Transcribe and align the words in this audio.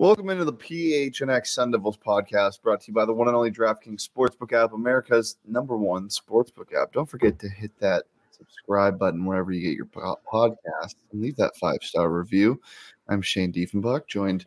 Welcome 0.00 0.30
into 0.30 0.46
the 0.46 0.54
PHNX 0.54 1.48
Sun 1.48 1.72
Devils 1.72 1.98
podcast 1.98 2.62
brought 2.62 2.80
to 2.80 2.88
you 2.88 2.94
by 2.94 3.04
the 3.04 3.12
one 3.12 3.28
and 3.28 3.36
only 3.36 3.50
DraftKings 3.50 4.08
Sportsbook 4.08 4.54
app, 4.54 4.72
America's 4.72 5.36
number 5.46 5.76
one 5.76 6.08
sportsbook 6.08 6.72
app. 6.74 6.94
Don't 6.94 7.04
forget 7.04 7.38
to 7.38 7.50
hit 7.50 7.70
that 7.80 8.04
subscribe 8.30 8.98
button 8.98 9.26
wherever 9.26 9.52
you 9.52 9.60
get 9.60 9.76
your 9.76 9.84
po- 9.84 10.16
podcast 10.26 10.94
and 11.12 11.20
leave 11.20 11.36
that 11.36 11.54
five 11.60 11.80
star 11.82 12.10
review. 12.10 12.58
I'm 13.10 13.20
Shane 13.20 13.52
Diefenbach, 13.52 14.06
joined 14.06 14.46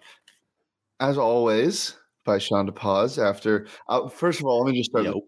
as 1.00 1.20
always 1.20 1.98
by 2.24 2.40
Sean 2.40 2.68
DePaz. 2.68 3.24
After, 3.24 3.68
uh, 3.90 4.10
first 4.10 4.40
of 4.40 4.48
all, 4.48 4.64
let 4.64 4.72
me 4.72 4.80
just 4.80 4.90
start. 4.90 5.06
Yo. 5.06 5.22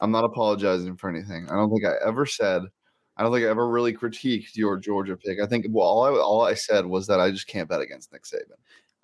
I'm 0.00 0.10
not 0.10 0.24
apologizing 0.24 0.96
for 0.96 1.10
anything. 1.10 1.50
I 1.50 1.54
don't 1.54 1.68
think 1.68 1.84
I 1.84 1.92
ever 2.02 2.24
said. 2.24 2.62
I 3.18 3.22
don't 3.22 3.30
think 3.30 3.44
I 3.44 3.50
ever 3.50 3.68
really 3.68 3.92
critiqued 3.92 4.56
your 4.56 4.78
Georgia 4.78 5.18
pick. 5.18 5.38
I 5.38 5.46
think 5.46 5.66
well, 5.68 5.86
all 5.86 6.02
I, 6.02 6.18
all 6.18 6.42
I 6.42 6.54
said 6.54 6.86
was 6.86 7.06
that 7.08 7.20
I 7.20 7.30
just 7.30 7.46
can't 7.46 7.68
bet 7.68 7.82
against 7.82 8.10
Nick 8.10 8.22
Saban. 8.22 8.56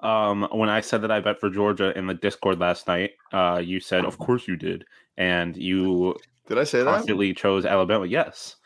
Um, 0.02 0.48
when 0.50 0.68
I 0.68 0.80
said 0.80 1.02
that 1.02 1.10
I 1.10 1.20
bet 1.20 1.38
for 1.38 1.48
Georgia 1.48 1.96
in 1.96 2.06
the 2.06 2.14
Discord 2.14 2.58
last 2.58 2.88
night, 2.88 3.12
uh, 3.32 3.62
you 3.64 3.80
said, 3.80 4.04
"Of 4.04 4.18
course 4.18 4.48
you 4.48 4.56
did," 4.56 4.84
and 5.16 5.56
you 5.56 6.16
Did 6.48 6.58
I 6.58 6.64
say 6.64 6.82
that? 6.82 6.90
constantly 6.90 7.32
chose 7.34 7.64
Alabama. 7.64 8.04
Yes, 8.06 8.56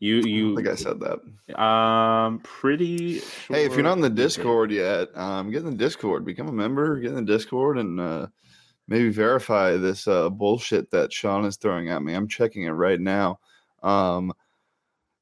you 0.00 0.18
I 0.18 0.26
you. 0.26 0.56
think 0.56 0.68
I 0.68 0.74
said 0.74 1.00
that. 1.00 1.62
Um, 1.62 2.40
pretty. 2.40 3.20
Hey, 3.48 3.66
if 3.66 3.74
you're 3.74 3.82
not 3.82 3.98
in 3.98 4.00
the 4.00 4.08
sure. 4.08 4.16
Discord 4.16 4.72
yet, 4.72 5.16
um, 5.16 5.50
get 5.50 5.62
in 5.62 5.70
the 5.70 5.76
Discord, 5.76 6.24
become 6.24 6.48
a 6.48 6.52
member, 6.52 6.98
get 6.98 7.10
in 7.10 7.24
the 7.24 7.32
Discord, 7.32 7.78
and 7.78 8.00
uh, 8.00 8.26
maybe 8.88 9.10
verify 9.10 9.76
this 9.76 10.08
uh, 10.08 10.28
bullshit 10.28 10.90
that 10.90 11.12
Sean 11.12 11.44
is 11.44 11.56
throwing 11.56 11.88
at 11.90 12.02
me. 12.02 12.14
I'm 12.14 12.28
checking 12.28 12.64
it 12.64 12.70
right 12.70 13.00
now. 13.00 13.38
Um, 13.82 14.32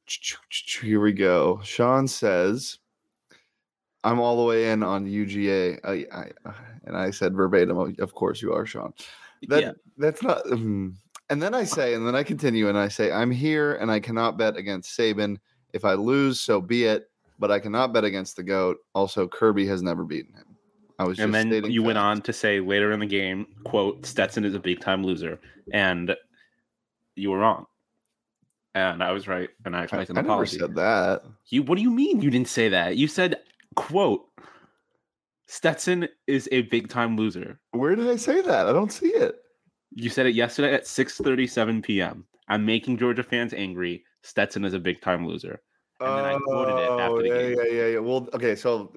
here 0.81 1.01
we 1.01 1.13
go. 1.13 1.61
Sean 1.63 2.09
says, 2.09 2.79
"I'm 4.05 4.21
all 4.21 4.37
the 4.37 4.45
way 4.45 4.71
in 4.71 4.83
on 4.83 5.07
UGA," 5.07 5.79
I, 5.85 6.07
I, 6.17 6.31
and 6.85 6.97
I 6.97 7.11
said 7.11 7.35
verbatim, 7.35 7.79
"Of 7.99 8.15
course 8.15 8.41
you 8.43 8.53
are, 8.53 8.67
Sean." 8.67 8.93
That 9.49 9.63
Yeah. 9.63 9.73
that's 9.97 10.23
not. 10.23 10.45
mm. 10.47 10.95
And 11.31 11.43
then 11.43 11.53
I 11.55 11.65
say, 11.65 11.93
and 11.95 12.07
then 12.07 12.15
I 12.15 12.23
continue, 12.23 12.69
and 12.69 12.79
I 12.79 12.89
say, 12.89 13.13
"I'm 13.13 13.31
here, 13.31 13.75
and 13.75 13.91
I 13.91 14.01
cannot 14.01 14.39
bet 14.39 14.57
against 14.57 14.99
Saban. 14.99 15.37
If 15.75 15.85
I 15.85 15.95
lose, 15.95 16.41
so 16.41 16.61
be 16.61 16.85
it." 16.85 17.11
But 17.39 17.51
I 17.53 17.61
cannot 17.61 17.93
bet 17.93 18.03
against 18.05 18.35
the 18.37 18.43
goat. 18.43 18.79
Also, 18.95 19.29
Kirby 19.29 19.65
has 19.67 19.81
never 19.83 20.05
beaten 20.05 20.35
him. 20.35 20.57
I 20.99 21.05
was 21.05 21.21
And 21.21 21.33
just 21.33 21.51
then 21.51 21.71
you 21.71 21.83
went 21.85 21.99
on 21.99 22.21
to 22.23 22.33
say 22.33 22.59
later 22.59 22.91
in 22.91 22.99
the 22.99 23.07
game, 23.07 23.47
"quote 23.65 24.05
Stetson 24.05 24.45
is 24.45 24.55
a 24.55 24.59
big 24.59 24.81
time 24.81 25.05
loser," 25.05 25.39
and 25.73 26.17
you 27.15 27.31
were 27.31 27.39
wrong, 27.39 27.67
and 28.75 29.03
I 29.03 29.13
was 29.13 29.29
right, 29.29 29.51
and 29.65 29.77
I 29.77 29.81
I, 29.81 29.85
expect 29.85 30.11
an 30.11 30.19
I 30.19 30.23
never 30.23 30.33
apology. 30.33 30.59
said 30.59 30.75
that. 30.75 31.23
You 31.49 31.63
what 31.63 31.77
do 31.77 31.83
you 31.83 31.91
mean 31.91 32.21
you 32.21 32.31
didn't 32.31 32.49
say 32.49 32.69
that? 32.71 32.97
You 32.97 33.07
said, 33.07 33.37
"quote 33.79 34.27
Stetson 35.47 36.09
is 36.27 36.49
a 36.53 36.63
big 36.63 36.89
time 36.89 37.17
loser." 37.17 37.61
Where 37.73 37.95
did 37.97 38.09
I 38.09 38.17
say 38.17 38.41
that? 38.41 38.67
I 38.69 38.73
don't 38.73 38.93
see 38.93 39.09
it. 39.09 39.37
You 39.95 40.11
said 40.11 40.27
it 40.27 40.35
yesterday 40.35 40.75
at 40.75 40.85
6:37 40.85 41.83
p.m. 41.83 42.27
I'm 42.49 42.65
making 42.65 42.99
Georgia 42.99 43.23
fans 43.23 43.55
angry. 43.55 44.05
Stetson 44.23 44.65
is 44.65 44.75
a 44.75 44.79
big 44.79 45.01
time 45.01 45.27
loser. 45.27 45.61
And 46.01 46.17
then 46.17 46.25
I 46.25 46.39
quoted 46.39 46.75
it 46.81 46.91
after 46.91 47.03
Oh, 47.17 47.23
the 47.23 47.29
yeah, 47.29 47.39
game. 47.39 47.57
yeah, 47.59 47.65
yeah, 47.73 47.87
yeah. 47.95 47.99
Well, 47.99 48.29
okay, 48.33 48.55
so 48.55 48.93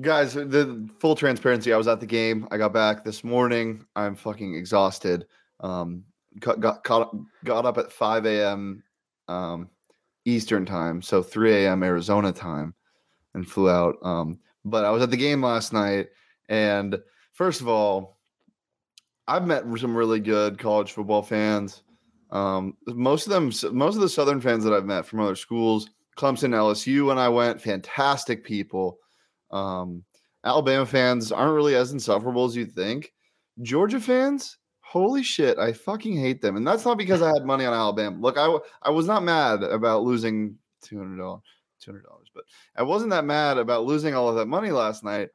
guys, 0.00 0.34
the 0.34 0.88
full 1.00 1.16
transparency, 1.16 1.72
I 1.72 1.76
was 1.76 1.88
at 1.88 1.98
the 1.98 2.06
game. 2.06 2.46
I 2.52 2.58
got 2.58 2.72
back 2.72 3.04
this 3.04 3.24
morning. 3.24 3.84
I'm 3.96 4.14
fucking 4.14 4.54
exhausted. 4.54 5.26
Um, 5.60 6.04
got 6.38 6.60
got 6.60 6.84
caught, 6.84 7.16
got 7.44 7.66
up 7.66 7.78
at 7.78 7.90
5 7.90 8.26
a.m. 8.26 8.82
Um, 9.26 9.68
Eastern 10.26 10.64
time, 10.64 11.02
so 11.02 11.22
3 11.22 11.64
a.m. 11.64 11.82
Arizona 11.82 12.30
time, 12.32 12.74
and 13.34 13.48
flew 13.48 13.68
out. 13.68 13.96
Um, 14.02 14.38
but 14.64 14.84
I 14.84 14.90
was 14.90 15.02
at 15.02 15.10
the 15.10 15.16
game 15.16 15.42
last 15.42 15.72
night, 15.72 16.08
and 16.48 16.98
first 17.32 17.60
of 17.60 17.68
all, 17.68 18.18
I've 19.26 19.46
met 19.46 19.64
some 19.78 19.96
really 19.96 20.20
good 20.20 20.58
college 20.58 20.92
football 20.92 21.22
fans. 21.22 21.82
Um, 22.30 22.76
most 22.86 23.26
of 23.26 23.32
them, 23.32 23.76
most 23.76 23.94
of 23.94 24.00
the 24.00 24.08
Southern 24.08 24.40
fans 24.40 24.64
that 24.64 24.72
I've 24.72 24.84
met 24.84 25.06
from 25.06 25.20
other 25.20 25.36
schools, 25.36 25.90
Clemson, 26.16 26.50
LSU, 26.50 27.06
when 27.06 27.18
I 27.18 27.28
went, 27.28 27.60
fantastic 27.60 28.44
people. 28.44 28.98
Um, 29.50 30.04
Alabama 30.44 30.84
fans 30.84 31.32
aren't 31.32 31.54
really 31.54 31.74
as 31.74 31.92
insufferable 31.92 32.44
as 32.44 32.56
you'd 32.56 32.72
think. 32.72 33.12
Georgia 33.62 34.00
fans, 34.00 34.58
holy 34.80 35.22
shit, 35.22 35.58
I 35.58 35.72
fucking 35.72 36.16
hate 36.16 36.42
them. 36.42 36.56
And 36.56 36.66
that's 36.66 36.84
not 36.84 36.98
because 36.98 37.22
I 37.22 37.28
had 37.28 37.46
money 37.46 37.64
on 37.64 37.72
Alabama. 37.72 38.18
Look, 38.20 38.36
I 38.36 38.90
was 38.90 39.06
not 39.06 39.22
mad 39.22 39.62
about 39.62 40.02
losing 40.02 40.56
$200, 40.84 41.40
$200, 41.84 42.02
but 42.34 42.44
I 42.76 42.82
wasn't 42.82 43.10
that 43.10 43.24
mad 43.24 43.58
about 43.58 43.84
losing 43.84 44.14
all 44.14 44.28
of 44.28 44.36
that 44.36 44.46
money 44.46 44.70
last 44.70 45.04
night 45.04 45.30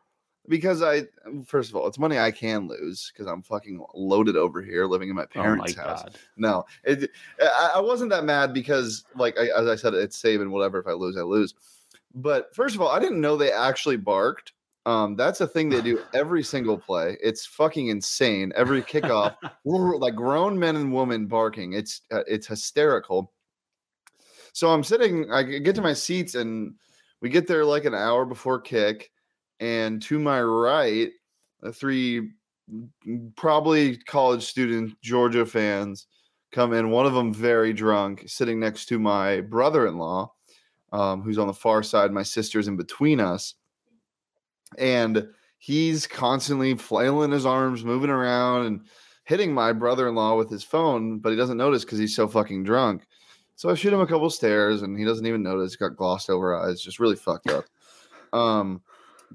because 0.48 0.82
I, 0.82 1.04
first 1.46 1.70
of 1.70 1.76
all, 1.76 1.88
it's 1.88 2.00
money 2.00 2.18
I 2.18 2.32
can 2.32 2.68
lose 2.68 3.12
because 3.14 3.28
I'm 3.28 3.44
fucking 3.44 3.84
loaded 3.94 4.36
over 4.36 4.62
here 4.62 4.86
living 4.86 5.10
in 5.10 5.16
my 5.16 5.24
Oh 5.24 5.26
my 5.38 5.44
parents' 5.44 5.76
house. 5.76 6.04
god. 6.04 6.18
No, 6.38 6.66
it, 6.84 7.12
I, 7.42 7.74
I 7.76 7.80
wasn't 7.80 8.10
that 8.12 8.24
mad 8.24 8.54
because, 8.54 9.04
like, 9.16 9.38
I, 9.38 9.48
as 9.60 9.68
I 9.68 9.76
said, 9.76 9.94
it's 9.94 10.20
Saban. 10.20 10.50
Whatever. 10.50 10.80
If 10.80 10.88
I 10.88 10.94
lose, 10.94 11.18
I 11.18 11.22
lose. 11.22 11.54
But 12.16 12.54
first 12.56 12.74
of 12.76 12.82
all, 12.82 12.90
I 12.90 13.00
didn't 13.00 13.22
know 13.22 13.38
they 13.38 13.52
actually 13.52 13.98
barked. 13.98 14.54
Um, 14.86 15.16
that's 15.16 15.42
a 15.42 15.48
thing 15.48 15.70
they 15.70 15.82
do 15.82 16.02
every 16.14 16.42
single 16.42 16.80
play. 16.80 17.18
It's 17.22 17.46
fucking 17.46 17.90
insane. 17.90 18.52
Every 18.56 18.82
kickoff, 18.82 19.36
like 19.66 20.16
grown 20.16 20.58
men 20.58 20.78
and 20.78 20.92
women 20.92 21.28
barking. 21.28 21.74
It's 21.74 22.02
uh, 22.12 22.24
it's 22.28 22.48
hysterical. 22.48 23.32
So 24.54 24.70
I'm 24.70 24.84
sitting. 24.84 25.32
I 25.32 25.44
get 25.44 25.76
to 25.76 25.82
my 25.82 25.94
seats, 25.94 26.36
and 26.36 26.74
we 27.22 27.30
get 27.30 27.48
there 27.48 27.66
like 27.66 27.86
an 27.86 27.96
hour 27.96 28.26
before 28.26 28.60
kick. 28.60 29.12
And 29.60 30.02
to 30.04 30.20
my 30.20 30.42
right, 30.42 31.12
uh, 31.64 31.72
three 31.72 32.32
probably 33.36 33.98
college 33.98 34.46
student 34.46 35.00
Georgia 35.02 35.46
fans 35.46 36.08
come 36.52 36.74
in. 36.74 36.90
One 36.90 37.06
of 37.06 37.14
them 37.14 37.34
very 37.34 37.74
drunk, 37.74 38.24
sitting 38.28 38.60
next 38.60 38.86
to 38.88 39.00
my 39.00 39.42
brother-in-law, 39.42 40.32
um, 40.94 41.22
who's 41.22 41.38
on 41.38 41.48
the 41.48 41.54
far 41.54 41.84
side. 41.84 42.12
My 42.12 42.24
sister's 42.24 42.68
in 42.68 42.78
between 42.78 43.20
us, 43.20 43.56
and 44.78 45.28
he's 45.58 46.08
constantly 46.08 46.76
flailing 46.76 47.32
his 47.32 47.46
arms, 47.46 47.84
moving 47.84 48.10
around, 48.10 48.66
and 48.66 48.82
hitting 49.26 49.54
my 49.54 49.74
brother-in-law 49.74 50.38
with 50.38 50.50
his 50.50 50.64
phone. 50.64 51.20
But 51.20 51.32
he 51.32 51.36
doesn't 51.36 51.58
notice 51.58 51.84
because 51.84 52.00
he's 52.00 52.16
so 52.16 52.28
fucking 52.28 52.64
drunk. 52.64 53.06
So 53.60 53.70
I 53.70 53.74
shoot 53.74 53.92
him 53.92 54.00
a 54.00 54.08
couple 54.08 54.30
stairs, 54.30 54.84
and 54.84 54.98
he 54.98 55.04
doesn't 55.04 55.26
even 55.26 55.44
notice. 55.44 55.76
Got 55.76 55.98
glossed 55.98 56.30
over 56.30 56.56
eyes, 56.56 56.82
just 56.82 56.98
really 56.98 57.18
fucked 57.18 57.50
up. 57.50 57.66
Um, 58.32 58.82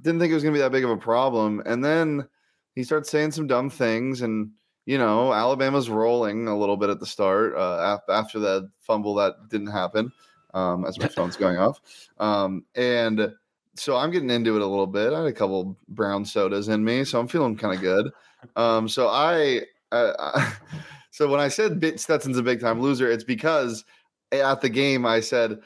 didn't 0.00 0.18
think 0.18 0.30
it 0.30 0.34
was 0.34 0.42
gonna 0.42 0.54
be 0.54 0.60
that 0.60 0.72
big 0.72 0.82
of 0.84 0.88
a 0.88 0.96
problem, 0.96 1.62
and 1.66 1.84
then 1.84 2.26
he 2.74 2.84
starts 2.84 3.10
saying 3.10 3.32
some 3.32 3.46
dumb 3.46 3.68
things 3.68 4.22
and 4.22 4.50
you 4.86 4.98
know 4.98 5.32
alabama's 5.32 5.88
rolling 5.88 6.48
a 6.48 6.56
little 6.56 6.76
bit 6.76 6.90
at 6.90 7.00
the 7.00 7.06
start 7.06 7.54
uh, 7.54 7.98
af- 7.98 8.14
after 8.14 8.38
that 8.38 8.68
fumble 8.80 9.14
that 9.14 9.34
didn't 9.48 9.68
happen 9.68 10.12
um, 10.52 10.84
as 10.84 10.98
my 10.98 11.08
phone's 11.08 11.36
going 11.36 11.56
off 11.56 11.80
um, 12.18 12.64
and 12.74 13.32
so 13.76 13.96
i'm 13.96 14.10
getting 14.10 14.30
into 14.30 14.56
it 14.56 14.62
a 14.62 14.66
little 14.66 14.86
bit 14.86 15.12
i 15.12 15.18
had 15.18 15.26
a 15.26 15.32
couple 15.32 15.76
brown 15.88 16.24
sodas 16.24 16.68
in 16.68 16.84
me 16.84 17.04
so 17.04 17.18
i'm 17.18 17.28
feeling 17.28 17.56
kind 17.56 17.74
of 17.74 17.80
good 17.80 18.10
um, 18.56 18.88
so 18.88 19.08
i 19.08 19.60
uh, 19.92 20.50
so 21.10 21.28
when 21.28 21.40
i 21.40 21.48
said 21.48 21.80
Bit- 21.80 22.00
stetson's 22.00 22.38
a 22.38 22.42
big 22.42 22.60
time 22.60 22.80
loser 22.80 23.10
it's 23.10 23.24
because 23.24 23.84
at 24.40 24.60
the 24.60 24.68
game 24.68 25.04
i 25.06 25.20
said 25.20 25.60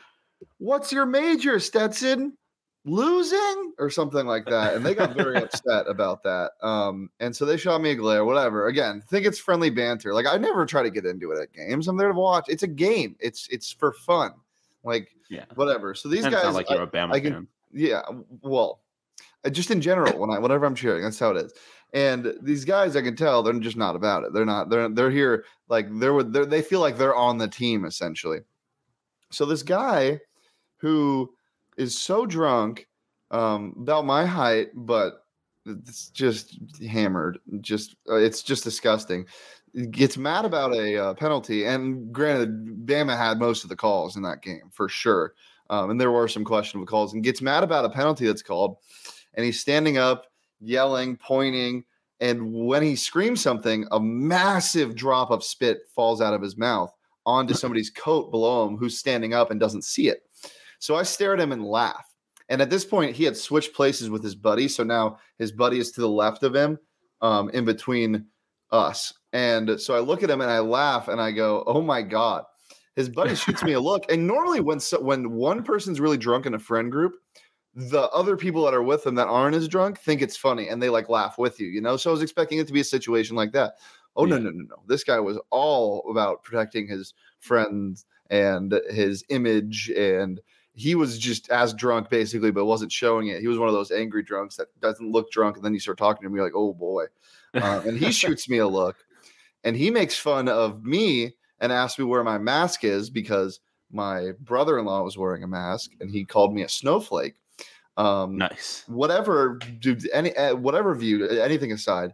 What's 0.59 0.93
your 0.93 1.05
major, 1.05 1.59
Stetson? 1.59 2.37
Losing 2.85 3.73
or 3.79 3.91
something 3.91 4.25
like 4.25 4.47
that. 4.47 4.75
And 4.75 4.87
they 4.87 4.95
got 4.95 5.15
very 5.17 5.37
upset 5.43 5.87
about 5.89 6.23
that. 6.23 6.53
Um, 6.63 7.11
and 7.21 7.35
so 7.35 7.45
they 7.45 7.57
shot 7.57 7.83
me 7.83 7.91
a 7.91 7.95
glare, 7.97 8.25
whatever. 8.25 8.69
Again, 8.69 9.03
think 9.11 9.27
it's 9.27 9.39
friendly 9.39 9.69
banter. 9.69 10.15
Like 10.15 10.27
I 10.27 10.37
never 10.37 10.65
try 10.65 10.83
to 10.85 10.91
get 10.91 11.05
into 11.05 11.33
it 11.33 11.41
at 11.41 11.53
games. 11.53 11.89
I'm 11.89 11.97
there 11.97 12.09
to 12.13 12.15
watch. 12.19 12.45
It's 12.49 12.63
a 12.63 12.69
game. 12.69 13.17
It's 13.19 13.49
it's 13.51 13.73
for 13.73 13.93
fun. 13.93 14.33
Like 14.85 15.09
Yeah. 15.29 15.45
whatever. 15.57 15.93
So 15.95 16.09
these 16.09 16.25
And 16.25 16.33
guys 16.33 16.55
like 16.55 16.71
you're 16.71 16.83
a 16.83 16.87
Bama 16.87 17.13
I 17.15 17.21
can- 17.21 17.33
fan. 17.33 17.49
yeah, 17.73 18.03
well, 18.43 18.81
uh, 19.45 19.51
just 19.51 19.71
in 19.73 19.81
general, 19.81 20.17
when 20.19 20.31
I 20.31 20.39
whenever 20.39 20.65
I'm 20.67 20.75
cheering, 20.77 21.03
that's 21.03 21.19
how 21.19 21.31
it 21.33 21.45
is. 21.45 21.53
And 21.93 22.33
these 22.43 22.65
guys, 22.65 22.95
I 22.97 23.03
can 23.03 23.17
tell 23.17 23.43
they're 23.43 23.53
just 23.55 23.77
not 23.77 23.97
about 23.97 24.23
it. 24.25 24.33
They're 24.33 24.47
not. 24.47 24.71
They're 24.71 24.89
they're 24.89 25.11
here 25.11 25.45
like 25.69 25.89
they're, 25.99 26.15
with- 26.15 26.33
they're 26.33 26.47
they 26.47 26.63
feel 26.63 26.81
like 26.81 26.97
they're 26.97 27.17
on 27.17 27.39
the 27.39 27.49
team 27.49 27.85
essentially. 27.85 28.39
So 29.31 29.45
this 29.45 29.63
guy 29.63 30.21
who 30.79 31.31
is 31.77 31.99
so 31.99 32.27
drunk, 32.27 32.89
um, 33.31 33.75
about 33.79 34.07
my 34.07 34.25
height, 34.25 34.69
but 34.75 35.25
it's 35.67 36.09
just 36.09 36.59
hammered. 36.83 37.39
Just 37.61 37.97
uh, 38.09 38.17
it's 38.17 38.43
just 38.43 38.65
disgusting. 38.65 39.27
Gets 39.91 40.17
mad 40.17 40.45
about 40.45 40.75
a 40.75 40.97
uh, 40.97 41.15
penalty, 41.15 41.67
and 41.67 42.13
granted, 42.13 42.87
Bama 42.87 43.17
had 43.17 43.39
most 43.39 43.65
of 43.65 43.69
the 43.69 43.77
calls 43.77 44.17
in 44.17 44.23
that 44.23 44.43
game 44.43 44.71
for 44.73 44.89
sure. 44.89 45.35
Um, 45.71 45.91
and 45.91 46.01
there 46.01 46.11
were 46.11 46.29
some 46.29 46.45
questionable 46.45 46.87
calls, 46.87 47.13
and 47.13 47.23
gets 47.23 47.43
mad 47.43 47.63
about 47.63 47.85
a 47.85 47.91
penalty 47.91 48.27
that's 48.27 48.43
called, 48.43 48.79
and 49.35 49.45
he's 49.45 49.61
standing 49.61 49.99
up, 49.99 50.27
yelling, 50.61 51.17
pointing, 51.19 51.85
and 52.21 52.53
when 52.53 52.83
he 52.83 52.97
screams 52.97 53.43
something, 53.43 53.87
a 53.93 54.01
massive 54.01 54.95
drop 54.95 55.31
of 55.31 55.45
spit 55.45 55.81
falls 55.95 56.23
out 56.23 56.35
of 56.35 56.43
his 56.43 56.57
mouth 56.57 56.93
onto 57.29 57.53
somebody's 57.53 57.91
coat 57.91 58.31
below 58.31 58.67
him, 58.67 58.79
who's 58.79 58.99
standing 58.99 59.35
up 59.35 59.51
and 59.51 59.61
doesn't 59.61 59.85
see 59.85 60.09
it. 60.09 60.23
So 60.79 60.97
I 60.97 61.03
stare 61.03 61.35
at 61.35 61.41
him 61.41 61.53
and 61.53 61.63
laugh. 61.63 62.07
And 62.49 62.63
at 62.63 62.71
this 62.71 62.87
point, 62.87 63.15
he 63.15 63.25
had 63.25 63.37
switched 63.37 63.75
places 63.75 64.09
with 64.09 64.25
his 64.25 64.35
buddy, 64.35 64.67
so 64.67 64.83
now 64.83 65.19
his 65.39 65.53
buddy 65.53 65.79
is 65.79 65.93
to 65.93 66.01
the 66.01 66.09
left 66.09 66.43
of 66.43 66.55
him, 66.55 66.79
um, 67.21 67.51
in 67.51 67.67
between 67.67 68.25
us. 68.71 69.13
And 69.35 69.79
so 69.79 69.95
I 69.95 70.01
look 70.01 70.23
at 70.23 70.31
him 70.31 70.41
and 70.41 70.51
I 70.51 70.61
laugh 70.61 71.09
and 71.09 71.21
I 71.21 71.31
go, 71.33 71.63
"Oh 71.67 71.83
my 71.83 72.01
god!" 72.01 72.45
His 72.97 73.11
buddy 73.11 73.35
shoots 73.35 73.63
me 73.63 73.75
a 73.75 73.81
look, 73.81 74.11
and 74.11 74.27
normally 74.27 74.61
when 74.61 74.81
so, 74.81 74.99
when 74.99 75.33
one 75.33 75.63
person's 75.63 76.01
really 76.01 76.17
drunk 76.17 76.47
in 76.47 76.55
a 76.55 76.59
friend 76.59 76.91
group, 76.91 77.17
the 77.75 78.09
other 78.11 78.37
people 78.37 78.65
that 78.65 78.75
are 78.75 78.83
with 78.83 79.05
them 79.05 79.15
that 79.17 79.29
aren't 79.29 79.55
as 79.55 79.69
drunk 79.69 79.99
think 79.99 80.23
it's 80.23 80.37
funny 80.37 80.69
and 80.69 80.83
they 80.83 80.89
like 80.89 81.09
laugh 81.09 81.39
with 81.39 81.61
you, 81.61 81.69
you 81.69 81.81
know. 81.81 81.97
So 81.99 82.11
I 82.11 82.13
was 82.13 82.23
expecting 82.23 82.59
it 82.59 82.67
to 82.67 82.73
be 82.73 82.81
a 82.81 82.85
situation 82.85 83.37
like 83.37 83.53
that. 83.53 83.75
Oh 84.19 84.25
no 84.27 84.37
Yeah. 84.37 84.43
no 84.43 84.51
no 84.51 84.65
no! 84.65 84.83
This 84.87 85.05
guy 85.05 85.19
was 85.21 85.39
all 85.51 86.05
about 86.11 86.43
protecting 86.43 86.87
his 86.87 87.15
friends 87.39 88.05
and 88.29 88.79
his 88.91 89.25
image, 89.31 89.91
and 89.97 90.41
he 90.75 90.95
was 90.95 91.19
just 91.19 91.49
as 91.51 91.73
drunk 91.73 92.11
basically, 92.11 92.51
but 92.51 92.67
wasn't 92.67 92.93
showing 92.93 93.29
it. 93.29 93.41
He 93.41 93.49
was 93.49 93.59
one 93.59 93.69
of 93.69 93.75
those 93.75 93.91
angry 93.91 94.23
drunks 94.23 94.57
that 94.57 94.69
doesn't 94.81 95.11
look 95.11 95.31
drunk, 95.31 95.57
and 95.57 95.65
then 95.65 95.73
you 95.73 95.81
start 95.81 95.97
talking 95.99 96.23
to 96.23 96.27
him, 96.27 96.35
you're 96.35 96.45
like, 96.45 96.53
oh 96.55 96.75
boy. 96.75 97.07
Uh, 97.55 97.81
and 97.87 97.97
he 97.99 98.13
shoots 98.21 98.49
me 98.49 98.59
a 98.59 98.69
look, 98.69 98.97
and 99.65 99.75
he 99.77 99.91
makes 99.91 100.19
fun 100.19 100.49
of 100.49 100.85
me 100.85 101.35
and 101.61 101.73
asks 101.73 101.99
me 101.99 102.05
where 102.05 102.23
my 102.23 102.39
mask 102.39 102.85
is 102.85 103.09
because 103.11 103.61
my 103.91 104.33
brother-in-law 104.41 105.03
was 105.03 105.17
wearing 105.17 105.43
a 105.43 105.49
mask, 105.49 105.93
and 106.01 106.11
he 106.11 106.25
called 106.25 106.53
me 106.55 106.63
a 106.63 106.69
snowflake. 106.69 107.37
Um, 107.97 108.37
Nice. 108.39 108.85
whatever, 108.87 109.59
dude, 109.81 110.09
any 110.13 110.37
uh, 110.37 110.55
whatever 110.55 110.95
view, 110.95 111.27
anything 111.29 111.73
aside. 111.73 112.13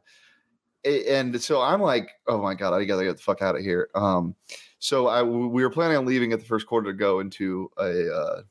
And 0.85 1.41
so 1.41 1.63
I'm 1.63 1.81
like, 1.81 2.11
oh 2.27 2.43
my 2.43 2.55
god, 2.55 2.75
I 2.75 2.85
gotta 2.85 3.05
get 3.05 3.17
the 3.17 3.23
fuck 3.23 3.43
out 3.43 3.57
of 3.57 3.63
here. 3.63 3.89
Um, 3.95 4.35
so 4.79 5.07
I 5.07 5.23
we 5.23 5.63
were 5.63 5.71
planning 5.71 5.97
on 5.97 6.05
leaving 6.05 6.33
at 6.33 6.41
the 6.41 6.45
first 6.45 6.67
quarter 6.67 6.93
to 6.93 6.97
go 6.97 7.21
into 7.21 7.71
a 7.79 8.15
uh, 8.15 8.43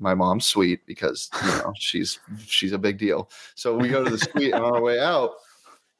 my 0.00 0.14
mom's 0.14 0.46
suite 0.46 0.80
because 0.86 1.30
you 1.42 1.48
know 1.48 1.72
she's 1.78 2.18
she's 2.44 2.72
a 2.72 2.78
big 2.78 2.98
deal. 2.98 3.30
So 3.54 3.76
we 3.76 3.88
go 3.88 4.04
to 4.04 4.10
the 4.10 4.18
suite 4.18 4.52
and 4.52 4.64
on 4.64 4.74
our 4.74 4.82
way 4.82 4.98
out, 4.98 5.32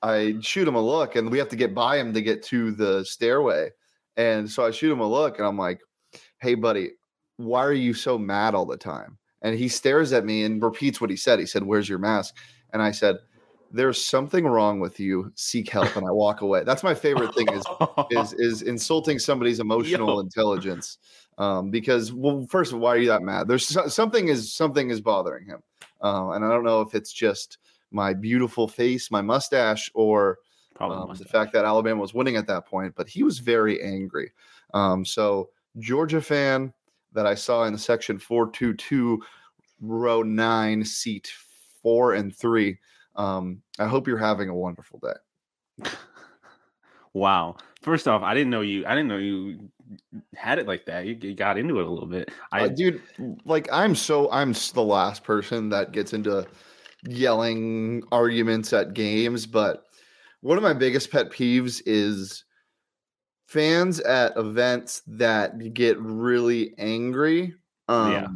I 0.03 0.37
shoot 0.41 0.67
him 0.67 0.75
a 0.75 0.81
look, 0.81 1.17
and 1.17 1.31
we 1.31 1.39
have 1.39 1.49
to 1.51 1.57
get 1.57 1.75
by 1.75 1.99
him 1.99 2.13
to 2.15 2.23
get 2.23 2.43
to 2.45 2.73
the 2.73 3.05
stairway. 3.05 3.71
And 4.17 4.51
so 4.51 4.67
I 4.67 4.73
shoot 4.73 4.93
him 4.93 5.01
a 5.01 5.09
look, 5.09 5.39
and 5.39 5.47
I'm 5.47 5.59
like, 5.59 5.81
"Hey, 6.41 6.55
buddy, 6.55 6.91
why 7.37 7.65
are 7.65 7.73
you 7.73 7.95
so 7.95 8.19
mad 8.19 8.55
all 8.55 8.67
the 8.67 8.77
time?" 8.77 9.19
And 9.43 9.57
he 9.57 9.69
stares 9.69 10.13
at 10.13 10.25
me 10.25 10.43
and 10.43 10.61
repeats 10.61 11.01
what 11.01 11.11
he 11.11 11.17
said. 11.17 11.39
He 11.39 11.47
said, 11.47 11.63
"Where's 11.63 11.89
your 11.89 12.01
mask?" 12.01 12.35
And 12.73 12.83
I 12.83 12.91
said, 12.91 13.19
"There's 13.71 14.05
something 14.05 14.47
wrong 14.47 14.81
with 14.81 14.99
you. 15.01 15.33
Seek 15.35 15.69
help." 15.71 15.97
And 15.97 16.07
I 16.07 16.11
walk 16.11 16.41
away. 16.41 16.65
That's 16.65 16.83
my 16.83 16.95
favorite 16.95 17.35
thing 17.35 17.49
is 17.53 17.63
is 18.11 18.33
is 18.35 18.63
insulting 18.63 19.19
somebody's 19.19 19.61
emotional 19.61 20.15
Yo. 20.15 20.21
intelligence. 20.21 20.99
Um, 21.39 21.71
because 21.71 22.13
well, 22.13 22.47
first 22.49 22.73
of 22.73 22.77
all, 22.77 22.81
why 22.83 22.95
are 22.95 22.99
you 22.99 23.09
that 23.09 23.23
mad? 23.23 23.49
There's 23.49 23.67
something 23.93 24.29
is 24.29 24.53
something 24.53 24.91
is 24.91 25.01
bothering 25.01 25.47
him, 25.47 25.63
uh, 26.03 26.31
and 26.31 26.45
I 26.45 26.49
don't 26.49 26.65
know 26.65 26.81
if 26.81 26.95
it's 26.95 27.13
just 27.13 27.59
my 27.91 28.13
beautiful 28.13 28.69
face, 28.69 29.11
my 29.11 29.23
mustache, 29.23 29.91
or 29.95 30.39
Probably 30.79 31.11
um, 31.11 31.17
the 31.17 31.25
fact 31.25 31.53
that 31.55 31.65
Alabama 31.65 32.01
was 32.01 32.15
winning 32.15 32.37
at 32.37 32.47
that 32.47 32.67
point. 32.67 32.95
But 32.97 33.09
he 33.09 33.25
was 33.25 33.41
very 33.41 33.83
angry. 33.83 34.31
Um, 34.75 35.05
so 35.05 35.51
Georgia 35.79 36.21
fan 36.21 36.73
that 37.13 37.27
I 37.27 37.35
saw 37.35 37.65
in 37.65 37.73
the 37.73 37.79
section 37.79 38.17
four 38.17 38.49
two 38.51 38.75
two, 38.75 39.21
row 39.81 40.23
nine, 40.23 40.85
seat 40.85 41.33
four 41.83 42.15
and 42.15 42.35
three. 42.35 42.79
Um, 43.19 43.63
I 43.79 43.87
hope 43.87 44.07
you're 44.07 44.17
having 44.17 44.49
a 44.49 44.55
wonderful 44.55 45.01
day. 45.01 45.91
Wow. 47.13 47.57
First 47.83 48.07
off, 48.07 48.23
I 48.23 48.35
didn't 48.35 48.51
know 48.51 48.61
you. 48.61 48.87
I 48.87 48.91
didn't 48.95 49.09
know 49.09 49.17
you 49.19 49.71
had 50.35 50.59
it 50.59 50.67
like 50.67 50.87
that. 50.87 51.07
You, 51.07 51.19
you 51.21 51.35
got 51.35 51.59
into 51.59 51.81
it 51.81 51.87
a 51.87 51.91
little 51.91 52.09
bit. 52.09 52.31
I 52.53 52.63
Uh, 52.63 52.69
dude, 52.69 53.03
like 53.45 53.69
I'm 53.73 53.95
so 53.95 54.31
I'm 54.31 54.53
the 54.53 54.83
last 54.83 55.25
person 55.25 55.69
that 55.71 55.93
gets 55.93 56.13
into 56.13 56.47
yelling 57.07 58.03
arguments 58.13 58.73
at 58.73 58.95
games, 58.95 59.47
but 59.47 59.85
one 60.41 60.57
of 60.57 60.63
my 60.63 60.73
biggest 60.73 61.11
pet 61.11 61.31
peeves 61.31 61.83
is 61.87 62.45
fans 63.47 63.99
at 64.01 64.37
events 64.37 65.03
that 65.07 65.73
get 65.73 65.99
really 65.99 66.75
angry 66.79 67.55
um 67.89 68.13
Yeah. 68.13 68.27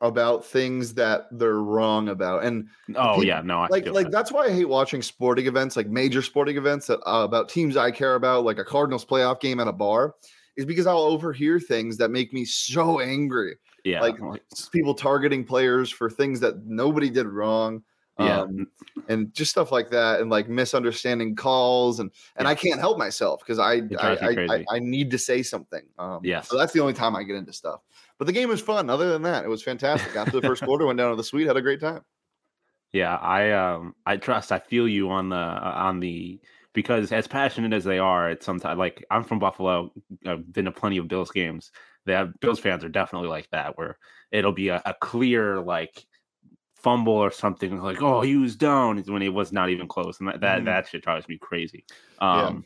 About 0.00 0.44
things 0.44 0.94
that 0.94 1.26
they're 1.30 1.60
wrong 1.60 2.08
about. 2.08 2.44
And 2.44 2.68
oh 2.96 3.16
peop- 3.16 3.26
yeah, 3.26 3.42
no, 3.42 3.58
I 3.60 3.68
like 3.68 3.86
like 3.86 4.06
that. 4.06 4.12
that's 4.12 4.32
why 4.32 4.46
I 4.46 4.50
hate 4.50 4.68
watching 4.68 5.02
sporting 5.02 5.46
events, 5.46 5.76
like 5.76 5.88
major 5.88 6.22
sporting 6.22 6.56
events 6.56 6.86
that 6.86 7.00
uh, 7.00 7.24
about 7.24 7.48
teams 7.48 7.76
I 7.76 7.90
care 7.90 8.14
about, 8.14 8.44
like 8.44 8.58
a 8.58 8.64
Cardinals 8.64 9.04
playoff 9.04 9.40
game 9.40 9.60
at 9.60 9.68
a 9.68 9.72
bar, 9.72 10.14
is 10.56 10.64
because 10.64 10.86
I'll 10.86 10.98
overhear 10.98 11.60
things 11.60 11.96
that 11.98 12.10
make 12.10 12.32
me 12.32 12.44
so 12.44 13.00
angry 13.00 13.56
yeah, 13.84 14.00
like, 14.00 14.16
s- 14.52 14.68
people 14.68 14.94
targeting 14.94 15.44
players 15.44 15.90
for 15.90 16.10
things 16.10 16.40
that 16.40 16.66
nobody 16.66 17.10
did 17.10 17.26
wrong. 17.26 17.82
Yeah. 18.20 18.40
Um, 18.40 18.68
and 19.08 19.32
just 19.34 19.50
stuff 19.50 19.72
like 19.72 19.90
that, 19.90 20.20
and 20.20 20.30
like 20.30 20.48
misunderstanding 20.48 21.34
calls, 21.36 22.00
and 22.00 22.10
and 22.36 22.46
I 22.46 22.54
can't 22.54 22.80
help 22.80 22.98
myself 22.98 23.40
because 23.40 23.58
I 23.58 23.82
I, 23.98 24.44
I, 24.48 24.64
I. 24.70 24.78
Need 24.78 25.10
to 25.12 25.18
say 25.18 25.42
something. 25.42 25.82
Um, 25.98 26.20
Yes. 26.22 26.48
so 26.48 26.56
that's 26.58 26.72
the 26.72 26.80
only 26.80 26.94
time 26.94 27.16
I 27.16 27.22
get 27.22 27.36
into 27.36 27.52
stuff. 27.52 27.80
But 28.18 28.26
the 28.26 28.32
game 28.32 28.48
was 28.48 28.60
fun. 28.60 28.90
Other 28.90 29.10
than 29.10 29.22
that, 29.22 29.44
it 29.44 29.48
was 29.48 29.62
fantastic. 29.62 30.14
After 30.16 30.40
the 30.40 30.46
first 30.46 30.62
quarter, 30.62 30.86
went 30.86 30.98
down 30.98 31.10
to 31.10 31.16
the 31.16 31.24
suite, 31.24 31.46
had 31.46 31.56
a 31.56 31.62
great 31.62 31.80
time. 31.80 32.02
Yeah, 32.92 33.16
I 33.16 33.52
um 33.52 33.94
I 34.06 34.16
trust 34.16 34.52
I 34.52 34.58
feel 34.58 34.88
you 34.88 35.10
on 35.10 35.28
the 35.28 35.36
uh, 35.36 35.72
on 35.76 36.00
the 36.00 36.40
because 36.72 37.12
as 37.12 37.26
passionate 37.26 37.72
as 37.72 37.84
they 37.84 37.98
are, 37.98 38.30
it's 38.30 38.46
sometimes 38.46 38.78
like 38.78 39.04
I'm 39.10 39.24
from 39.24 39.38
Buffalo. 39.38 39.92
I've 40.26 40.52
been 40.52 40.66
to 40.66 40.72
plenty 40.72 40.98
of 40.98 41.08
Bills 41.08 41.30
games. 41.30 41.70
Have 42.06 42.38
Bills 42.40 42.58
fans 42.58 42.82
are 42.84 42.88
definitely 42.88 43.28
like 43.28 43.48
that, 43.50 43.78
where 43.78 43.96
it'll 44.32 44.52
be 44.52 44.68
a, 44.68 44.82
a 44.84 44.94
clear 45.00 45.60
like 45.60 46.04
fumble 46.82 47.12
or 47.12 47.30
something 47.30 47.80
like 47.80 48.00
oh 48.02 48.20
he 48.22 48.36
was 48.36 48.56
down 48.56 49.02
when 49.06 49.22
it 49.22 49.32
was 49.32 49.52
not 49.52 49.70
even 49.70 49.86
close, 49.88 50.18
and 50.20 50.28
that 50.28 50.40
that, 50.40 50.62
Mhm. 50.62 50.64
that 50.66 50.88
shit 50.88 51.02
drives 51.02 51.28
me 51.28 51.38
crazy. 51.38 51.84
Yeah. 52.20 52.46
Um, 52.46 52.64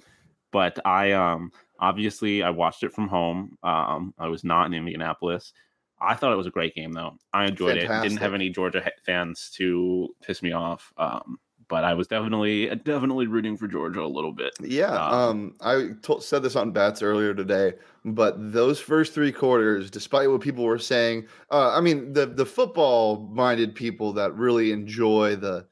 but 0.52 0.78
I 0.86 1.12
um 1.12 1.50
obviously 1.80 2.42
I 2.42 2.50
watched 2.50 2.82
it 2.82 2.92
from 2.92 3.08
home. 3.08 3.58
Um, 3.62 4.14
I 4.18 4.28
was 4.28 4.44
not 4.44 4.66
in 4.66 4.74
Indianapolis. 4.74 5.52
I 6.00 6.14
thought 6.14 6.32
it 6.32 6.36
was 6.36 6.46
a 6.46 6.50
great 6.50 6.74
game 6.74 6.92
though. 6.92 7.16
I 7.32 7.46
enjoyed 7.46 7.76
it. 7.76 7.88
Didn't 8.02 8.18
have 8.18 8.34
any 8.34 8.50
Georgia 8.50 8.88
fans 9.04 9.50
to 9.56 10.08
piss 10.22 10.42
me 10.42 10.52
off. 10.52 10.92
Um, 10.96 11.38
but 11.68 11.84
I 11.84 11.94
was 11.94 12.06
definitely 12.08 12.68
definitely 12.76 13.26
rooting 13.26 13.56
for 13.56 13.68
Georgia 13.68 14.02
a 14.02 14.06
little 14.06 14.32
bit. 14.32 14.54
Yeah, 14.62 14.92
Um, 14.92 15.10
um, 15.10 15.56
I 15.62 15.90
said 16.20 16.44
this 16.44 16.54
on 16.54 16.70
bats 16.70 17.02
earlier 17.02 17.34
today, 17.34 17.74
but 18.04 18.36
those 18.52 18.78
first 18.78 19.12
three 19.12 19.32
quarters, 19.32 19.90
despite 19.90 20.30
what 20.30 20.42
people 20.42 20.62
were 20.64 20.78
saying, 20.78 21.26
uh, 21.50 21.72
I 21.76 21.80
mean, 21.80 22.12
the 22.12 22.26
the 22.26 22.46
football 22.46 23.26
minded 23.32 23.74
people 23.74 24.12
that 24.12 24.32
really 24.36 24.70
enjoy 24.70 25.34
the 25.34 25.66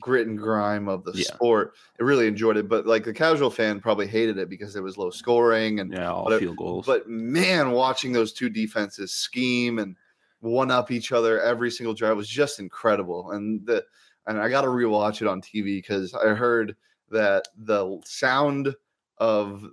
grit 0.00 0.28
and 0.28 0.38
grime 0.38 0.88
of 0.88 1.04
the 1.04 1.14
Yeah. 1.14 1.38
sport, 1.38 1.74
they 1.98 2.04
really 2.04 2.26
enjoyed 2.28 2.56
it. 2.56 2.68
But 2.68 2.86
like 2.86 3.04
the 3.04 3.14
casual 3.14 3.50
fan 3.50 3.80
probably 3.80 4.06
hated 4.08 4.38
it 4.38 4.48
because 4.50 4.76
it 4.76 4.82
was 4.82 4.98
low 4.98 5.10
scoring 5.10 5.80
and 5.80 5.92
Yeah, 5.92 6.12
all 6.12 6.30
But 6.30 6.30
field 6.30 6.56
goals. 6.56 6.86
but 6.86 7.08
man, 7.08 7.72
watching 7.72 8.12
those 8.12 8.32
two 8.32 8.50
defenses 8.50 9.12
scheme 9.14 9.78
and 9.78 9.96
one 10.40 10.70
up 10.70 10.90
each 10.90 11.12
other 11.12 11.40
every 11.40 11.70
single 11.70 11.94
drive 11.94 12.16
was 12.16 12.28
just 12.28 12.60
incredible. 12.60 13.32
And 13.32 13.66
the 13.66 13.84
and 14.28 14.38
I 14.38 14.48
got 14.48 14.60
to 14.62 14.68
rewatch 14.68 15.20
it 15.22 15.26
on 15.26 15.40
TV 15.40 15.78
because 15.78 16.14
I 16.14 16.28
heard 16.28 16.76
that 17.10 17.48
the 17.56 18.00
sound 18.04 18.74
of 19.16 19.64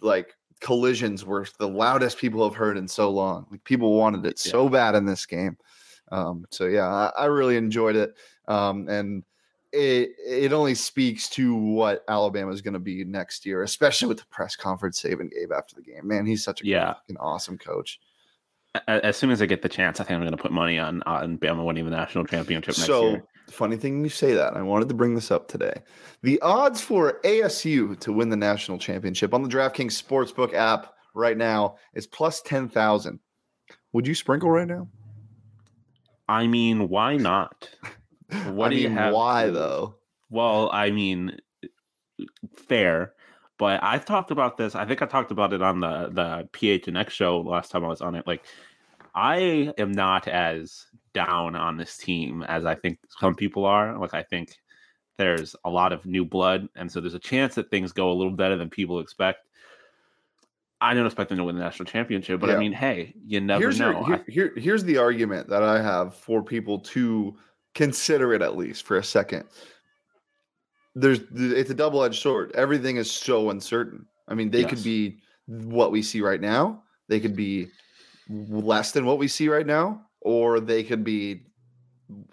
like 0.00 0.34
collisions 0.60 1.24
were 1.24 1.46
the 1.58 1.68
loudest 1.68 2.18
people 2.18 2.44
have 2.44 2.54
heard 2.56 2.76
in 2.76 2.86
so 2.86 3.10
long. 3.10 3.46
Like 3.50 3.64
people 3.64 3.96
wanted 3.98 4.24
it 4.26 4.38
so 4.38 4.68
bad 4.68 4.94
in 4.94 5.06
this 5.06 5.26
game. 5.26 5.56
Um, 6.12 6.44
so 6.50 6.66
yeah, 6.66 6.86
I, 6.86 7.22
I 7.22 7.24
really 7.24 7.56
enjoyed 7.56 7.96
it. 7.96 8.14
Um, 8.46 8.86
and 8.88 9.24
it 9.72 10.10
it 10.24 10.52
only 10.52 10.74
speaks 10.74 11.30
to 11.30 11.54
what 11.54 12.04
Alabama 12.08 12.52
is 12.52 12.60
going 12.60 12.74
to 12.74 12.80
be 12.80 13.04
next 13.04 13.46
year, 13.46 13.62
especially 13.62 14.08
with 14.08 14.18
the 14.18 14.26
press 14.26 14.54
conference 14.54 15.02
Saban 15.02 15.30
gave 15.30 15.50
after 15.50 15.74
the 15.74 15.82
game. 15.82 16.06
Man, 16.06 16.26
he's 16.26 16.44
such 16.44 16.60
a 16.62 16.66
Yeah. 16.66 16.92
fucking 16.92 17.16
awesome 17.16 17.56
coach. 17.56 17.98
As 18.88 19.16
soon 19.16 19.30
as 19.30 19.40
I 19.42 19.46
get 19.46 19.62
the 19.62 19.68
chance, 19.68 20.00
I 20.00 20.04
think 20.04 20.16
I'm 20.16 20.22
going 20.22 20.36
to 20.36 20.42
put 20.42 20.52
money 20.52 20.78
on 20.78 21.02
on 21.04 21.38
Bama 21.38 21.64
winning 21.64 21.84
the 21.86 21.90
national 21.90 22.26
championship 22.26 22.76
next 22.76 22.86
So 22.86 23.10
year. 23.10 23.24
Funny 23.52 23.76
thing 23.76 24.02
you 24.02 24.10
say 24.10 24.34
that. 24.34 24.56
I 24.56 24.62
wanted 24.62 24.88
to 24.88 24.94
bring 24.94 25.14
this 25.14 25.30
up 25.30 25.48
today. 25.48 25.82
The 26.22 26.40
odds 26.40 26.80
for 26.80 27.20
ASU 27.24 27.98
to 28.00 28.12
win 28.12 28.28
the 28.28 28.36
national 28.36 28.78
championship 28.78 29.34
on 29.34 29.42
the 29.42 29.48
DraftKings 29.48 30.02
Sportsbook 30.02 30.54
app 30.54 30.94
right 31.14 31.36
now 31.36 31.76
is 31.94 32.06
plus 32.06 32.42
ten 32.42 32.68
thousand. 32.68 33.20
Would 33.92 34.06
you 34.06 34.14
sprinkle 34.14 34.50
right 34.50 34.66
now? 34.66 34.88
I 36.28 36.46
mean, 36.46 36.88
why 36.88 37.16
not? 37.16 37.68
What 38.46 38.68
I 38.68 38.74
do 38.74 38.80
you 38.80 38.88
have? 38.88 39.12
Why 39.12 39.44
to- 39.44 39.52
though? 39.52 39.96
Well, 40.30 40.70
I 40.72 40.90
mean, 40.90 41.36
fair, 42.66 43.12
but 43.58 43.82
I've 43.82 44.06
talked 44.06 44.30
about 44.30 44.56
this. 44.56 44.74
I 44.74 44.86
think 44.86 45.02
I 45.02 45.06
talked 45.06 45.30
about 45.30 45.52
it 45.52 45.60
on 45.60 45.80
the 45.80 46.08
the 46.10 46.48
PHNX 46.54 47.10
show 47.10 47.40
last 47.42 47.70
time 47.70 47.84
I 47.84 47.88
was 47.88 48.00
on 48.00 48.14
it. 48.14 48.26
Like, 48.26 48.42
I 49.14 49.74
am 49.76 49.92
not 49.92 50.26
as 50.28 50.86
down 51.14 51.56
on 51.56 51.76
this 51.76 51.96
team 51.96 52.42
as 52.44 52.64
I 52.64 52.74
think 52.74 52.98
some 53.20 53.34
people 53.34 53.64
are. 53.64 53.98
Like, 53.98 54.14
I 54.14 54.22
think 54.22 54.56
there's 55.18 55.54
a 55.64 55.70
lot 55.70 55.92
of 55.92 56.06
new 56.06 56.24
blood, 56.24 56.68
and 56.74 56.90
so 56.90 57.00
there's 57.00 57.14
a 57.14 57.18
chance 57.18 57.54
that 57.54 57.70
things 57.70 57.92
go 57.92 58.10
a 58.10 58.14
little 58.14 58.32
better 58.32 58.56
than 58.56 58.70
people 58.70 59.00
expect. 59.00 59.46
I 60.80 60.94
don't 60.94 61.06
expect 61.06 61.28
them 61.28 61.38
to 61.38 61.44
win 61.44 61.54
the 61.56 61.62
national 61.62 61.86
championship, 61.86 62.40
but 62.40 62.48
Yeah. 62.48 62.56
I 62.56 62.58
mean, 62.58 62.72
hey, 62.72 63.14
you 63.24 63.40
never 63.40 63.60
here's 63.60 63.78
know. 63.78 64.04
Your, 64.06 64.16
here, 64.16 64.24
here- 64.28 64.52
here's 64.56 64.82
the 64.84 64.98
argument 64.98 65.48
that 65.48 65.62
I 65.62 65.80
have 65.80 66.16
for 66.16 66.42
people 66.42 66.80
to 66.80 67.36
consider 67.74 68.34
it 68.34 68.42
at 68.42 68.56
least 68.56 68.84
for 68.84 68.96
a 68.96 69.04
second. 69.04 69.44
There's 70.94 71.20
it's 71.34 71.70
a 71.70 71.74
double 71.74 72.02
edged 72.02 72.20
sword. 72.20 72.52
Everything 72.54 72.96
is 72.96 73.10
so 73.10 73.50
uncertain. 73.50 74.06
I 74.28 74.34
mean, 74.34 74.50
they 74.50 74.64
could 74.64 74.82
be 74.82 75.18
what 75.46 75.90
we 75.92 76.02
see 76.02 76.20
right 76.20 76.40
now. 76.40 76.82
They 77.08 77.20
could 77.20 77.36
be 77.36 77.68
less 78.28 78.92
than 78.92 79.06
what 79.06 79.18
we 79.18 79.28
see 79.28 79.48
right 79.48 79.66
now, 79.66 80.02
or 80.22 80.60
they 80.60 80.82
could 80.82 81.04
be 81.04 81.42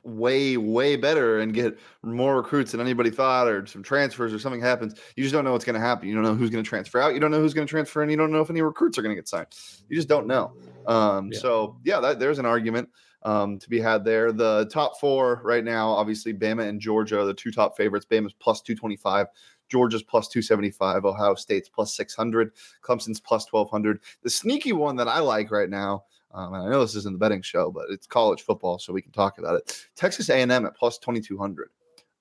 way 0.03 0.58
way 0.58 0.96
better 0.96 1.39
and 1.39 1.53
get 1.53 1.79
more 2.03 2.38
recruits 2.38 2.72
than 2.72 2.81
anybody 2.81 3.10
thought 3.10 3.48
or 3.48 3.65
some 3.65 3.84
transfers 3.84 4.34
or 4.34 4.39
something 4.39 4.62
happens. 4.62 4.96
You 5.15 5.24
just 5.24 5.34
don't 5.34 5.46
know 5.46 5.51
what's 5.51 5.65
going 5.65 5.75
to 5.75 5.79
happen. 5.79 6.08
You 6.08 6.15
don't 6.15 6.24
know 6.24 6.36
who's 6.36 6.50
going 6.50 6.63
to 6.63 6.67
transfer 6.67 7.00
out. 7.00 7.13
You 7.13 7.19
don't 7.19 7.31
know 7.31 7.39
who's 7.39 7.53
going 7.53 7.67
to 7.67 7.69
transfer 7.72 8.03
in. 8.03 8.10
You 8.10 8.17
don't 8.17 8.31
know 8.31 8.41
if 8.41 8.50
any 8.50 8.62
recruits 8.62 8.98
are 8.98 9.01
going 9.01 9.15
to 9.15 9.19
get 9.19 9.27
signed. 9.27 9.48
You 9.88 9.96
just 9.96 10.10
don't 10.10 10.27
know. 10.27 10.53
Um, 10.88 11.29
Yeah. 11.31 11.39
so 11.39 11.77
yeah 11.84 12.00
that, 12.00 12.19
there's 12.19 12.39
an 12.39 12.46
argument 12.46 12.89
um, 13.24 13.60
to 13.60 13.69
be 13.69 13.79
had 13.79 14.03
there. 14.03 14.31
The 14.31 14.67
top 14.72 15.00
four 15.00 15.41
right 15.43 15.63
now 15.63 15.89
obviously 15.89 16.34
bama 16.34 16.67
and 16.67 16.79
georgia 16.79 17.19
are 17.19 17.25
the 17.25 17.34
two 17.34 17.51
top 17.51 17.77
favorites. 17.77 18.05
Bama's 18.10 18.34
plus 18.34 18.62
225 18.62 19.27
georgia's 19.69 20.01
plus 20.01 20.27
275 20.29 21.05
ohio 21.05 21.36
state's 21.36 21.69
plus 21.69 21.93
600 21.96 22.53
clemson's 22.81 23.19
plus 23.19 23.46
1200 23.51 24.00
the 24.24 24.29
sneaky 24.29 24.74
one 24.74 24.96
that 24.96 25.08
i 25.08 25.19
like 25.19 25.51
right 25.51 25.69
now 25.69 26.03
um, 26.31 26.53
and 26.53 26.63
I 26.63 26.69
know 26.69 26.81
this 26.81 26.95
isn't 26.95 27.13
the 27.13 27.19
betting 27.19 27.41
show, 27.41 27.71
but 27.71 27.86
it's 27.89 28.07
college 28.07 28.41
football, 28.43 28.79
so 28.79 28.93
we 28.93 29.01
can 29.01 29.12
talk 29.12 29.38
about 29.38 29.55
it. 29.55 29.86
Texas 29.95 30.29
A&M 30.29 30.51
at 30.51 30.75
plus 30.75 30.98
2200. 31.00 31.69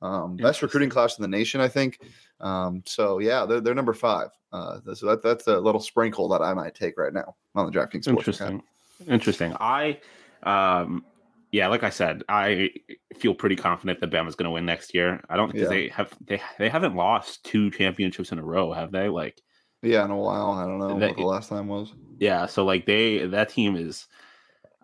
Um, 0.00 0.36
best 0.36 0.62
recruiting 0.62 0.90
class 0.90 1.18
in 1.18 1.22
the 1.22 1.28
nation, 1.28 1.60
I 1.60 1.68
think. 1.68 2.00
Um, 2.40 2.82
so 2.86 3.18
yeah, 3.18 3.44
they're, 3.44 3.60
they're 3.60 3.74
number 3.74 3.94
five. 3.94 4.28
Uh, 4.52 4.78
so 4.94 5.06
that, 5.06 5.22
that's 5.22 5.46
a 5.46 5.58
little 5.58 5.80
sprinkle 5.80 6.28
that 6.28 6.40
I 6.40 6.54
might 6.54 6.74
take 6.74 6.96
right 6.96 7.12
now 7.12 7.34
on 7.54 7.66
the 7.66 7.72
DraftKings. 7.72 8.06
Interesting. 8.06 8.62
Interesting. 9.08 9.54
I, 9.60 10.00
um, 10.44 11.04
yeah, 11.50 11.66
like 11.68 11.82
I 11.82 11.90
said, 11.90 12.22
I 12.28 12.70
feel 13.16 13.34
pretty 13.34 13.56
confident 13.56 14.00
that 14.00 14.10
Bama's 14.10 14.34
going 14.36 14.44
to 14.44 14.50
win 14.50 14.66
next 14.66 14.94
year. 14.94 15.20
I 15.28 15.36
don't 15.36 15.48
because 15.52 15.62
Yeah. 15.62 15.68
they 15.68 15.88
have 15.88 16.12
they 16.26 16.40
they 16.58 16.68
haven't 16.68 16.94
lost 16.94 17.44
two 17.44 17.70
championships 17.70 18.32
in 18.32 18.38
a 18.38 18.44
row, 18.44 18.72
have 18.72 18.92
they? 18.92 19.08
Like, 19.08 19.40
Yeah, 19.82 20.04
in 20.04 20.10
a 20.10 20.16
while. 20.16 20.50
I 20.52 20.64
don't 20.64 20.78
know 20.78 20.98
They- 20.98 21.08
what 21.08 21.16
the 21.16 21.22
last 21.24 21.48
time 21.48 21.68
was. 21.68 21.92
yeah. 22.18 22.46
So 22.46 22.64
like 22.64 22.86
they 22.86 23.26
that 23.26 23.48
team 23.50 23.76
is, 23.76 24.06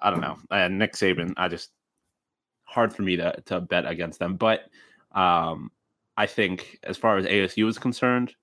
I 0.01 0.11
don't 0.11 0.21
know. 0.21 0.37
And 0.51 0.79
Nick 0.79 0.93
Saban, 0.95 1.35
I 1.37 1.49
just 1.49 1.71
hard 2.65 2.95
for 2.95 3.03
me 3.03 3.17
to 3.17 3.35
to 3.47 3.61
bet 3.61 3.87
against 3.87 4.19
them. 4.19 4.37
But 4.37 4.63
um, 5.13 5.71
I 6.17 6.27
think 6.27 6.79
as 6.85 6.97
far 6.97 7.17
as 7.19 7.27
ASU 7.27 7.69
is 7.69 7.79
concerned, 7.79 8.35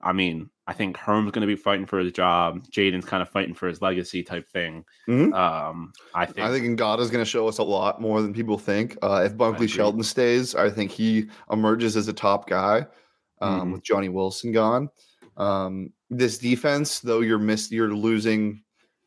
I 0.00 0.12
mean, 0.12 0.50
I 0.66 0.72
think 0.72 0.96
Herm's 0.96 1.30
going 1.32 1.46
to 1.46 1.46
be 1.46 1.60
fighting 1.60 1.86
for 1.86 1.98
his 1.98 2.12
job. 2.12 2.64
Jayden's 2.70 3.04
kind 3.04 3.22
of 3.22 3.28
fighting 3.28 3.54
for 3.54 3.68
his 3.68 3.80
legacy 3.82 4.22
type 4.22 4.48
thing. 4.48 4.84
Mhm. 5.08 5.32
Um, 5.34 5.92
I 6.14 6.26
think 6.26 6.38
I 6.40 6.50
think 6.50 6.78
Ngata 6.78 7.00
is 7.00 7.10
going 7.10 7.24
to 7.24 7.30
show 7.30 7.46
us 7.48 7.58
a 7.58 7.62
lot 7.62 8.00
more 8.00 8.20
than 8.22 8.32
people 8.32 8.58
think. 8.58 8.96
Uh, 9.02 9.22
if 9.26 9.34
Bunkley 9.36 9.54
agree. 9.54 9.66
Shelton 9.68 10.02
stays, 10.02 10.54
I 10.54 10.70
think 10.70 10.90
he 10.90 11.28
emerges 11.52 11.96
as 11.96 12.08
a 12.08 12.12
top 12.12 12.48
guy 12.48 12.86
um, 13.40 13.68
Mhm. 13.68 13.72
with 13.72 13.82
Johnny 13.82 14.08
Wilson 14.08 14.52
gone. 14.52 14.88
Um, 15.36 15.92
this 16.10 16.38
defense, 16.38 17.00
though, 17.00 17.20
you're 17.20 17.38
miss 17.38 17.70
you're 17.70 17.94
losing 17.94 18.62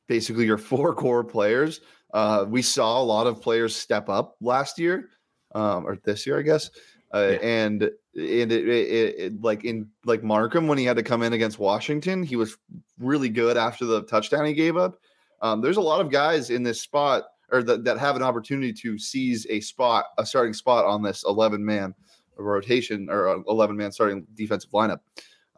basically 0.07 0.45
your 0.45 0.57
four 0.71 0.93
core 0.93 1.23
players. 1.23 1.81
Uh, 2.13 2.45
we 2.47 2.61
saw 2.61 3.01
a 3.01 3.03
lot 3.03 3.27
of 3.27 3.41
players 3.41 3.75
step 3.75 4.09
up 4.09 4.35
last 4.41 4.79
year, 4.79 5.09
um, 5.53 5.85
or 5.85 5.97
this 6.03 6.25
year, 6.25 6.39
I 6.39 6.43
guess. 6.43 6.69
Uh, 7.13 7.29
Yeah. 7.31 7.47
And 7.47 7.83
and 8.17 8.51
it, 8.51 8.67
it, 8.67 9.15
it, 9.19 9.41
like 9.41 9.63
in 9.63 9.87
like 10.03 10.23
Markham 10.23 10.67
when 10.67 10.77
he 10.77 10.85
had 10.85 10.97
to 10.97 11.03
come 11.03 11.21
in 11.21 11.33
against 11.33 11.59
Washington, 11.59 12.23
he 12.23 12.35
was 12.35 12.57
really 12.99 13.29
good 13.29 13.57
after 13.57 13.85
the 13.85 14.03
touchdown 14.03 14.45
he 14.45 14.53
gave 14.53 14.75
up. 14.75 14.99
Um, 15.41 15.61
there's 15.61 15.77
a 15.77 15.81
lot 15.81 16.01
of 16.01 16.11
guys 16.11 16.49
in 16.49 16.63
this 16.63 16.81
spot 16.81 17.25
or 17.51 17.61
that, 17.63 17.83
that 17.83 17.97
have 17.97 18.15
an 18.15 18.23
opportunity 18.23 18.73
to 18.73 18.97
seize 18.97 19.45
a 19.49 19.59
spot, 19.59 20.05
a 20.17 20.25
starting 20.25 20.53
spot 20.53 20.85
on 20.85 21.03
this 21.03 21.23
11 21.27 21.63
man 21.63 21.93
rotation 22.37 23.07
or 23.09 23.43
11 23.47 23.75
man 23.77 23.91
starting 23.91 24.25
defensive 24.33 24.71
lineup 24.71 24.99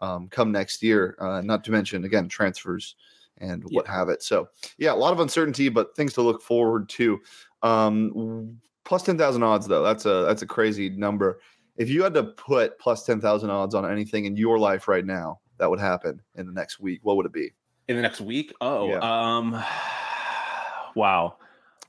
um, 0.01 0.27
come 0.29 0.51
next 0.51 0.81
year. 0.83 1.15
Uh, 1.19 1.41
not 1.41 1.63
to 1.65 1.71
mention, 1.71 2.05
again, 2.05 2.27
transfers 2.29 2.95
and 3.37 3.63
what 3.71 3.87
have 3.87 4.09
it. 4.09 4.21
So, 4.21 4.49
yeah, 4.77 4.93
a 4.93 4.95
lot 4.95 5.13
of 5.13 5.19
uncertainty, 5.19 5.69
but 5.69 5.95
things 5.95 6.13
to 6.13 6.21
look 6.21 6.41
forward 6.41 6.89
to. 6.89 7.19
Um, 7.63 8.59
plus 8.83 9.03
10,000 9.03 9.43
odds, 9.43 9.67
though. 9.67 9.83
That's 9.83 10.05
a 10.05 10.25
that's 10.27 10.41
a 10.41 10.47
crazy 10.47 10.89
number. 10.89 11.39
If 11.77 11.89
you 11.89 12.03
had 12.03 12.13
to 12.15 12.23
put 12.23 12.77
plus 12.79 13.05
10,000 13.05 13.49
odds 13.49 13.73
on 13.75 13.89
anything 13.89 14.25
in 14.25 14.35
your 14.35 14.59
life 14.59 14.87
right 14.89 15.05
now 15.05 15.39
that 15.57 15.69
would 15.69 15.79
happen 15.79 16.21
in 16.35 16.45
the 16.45 16.51
next 16.51 16.79
week, 16.79 16.99
what 17.03 17.15
would 17.17 17.25
it 17.25 17.33
be? 17.33 17.51
in 17.87 17.95
the 17.95 18.01
next 18.03 18.21
week. 18.21 18.53
Oh, 18.61 18.87
Yeah. 18.89 18.99
um, 19.01 19.51
wow. 20.95 21.37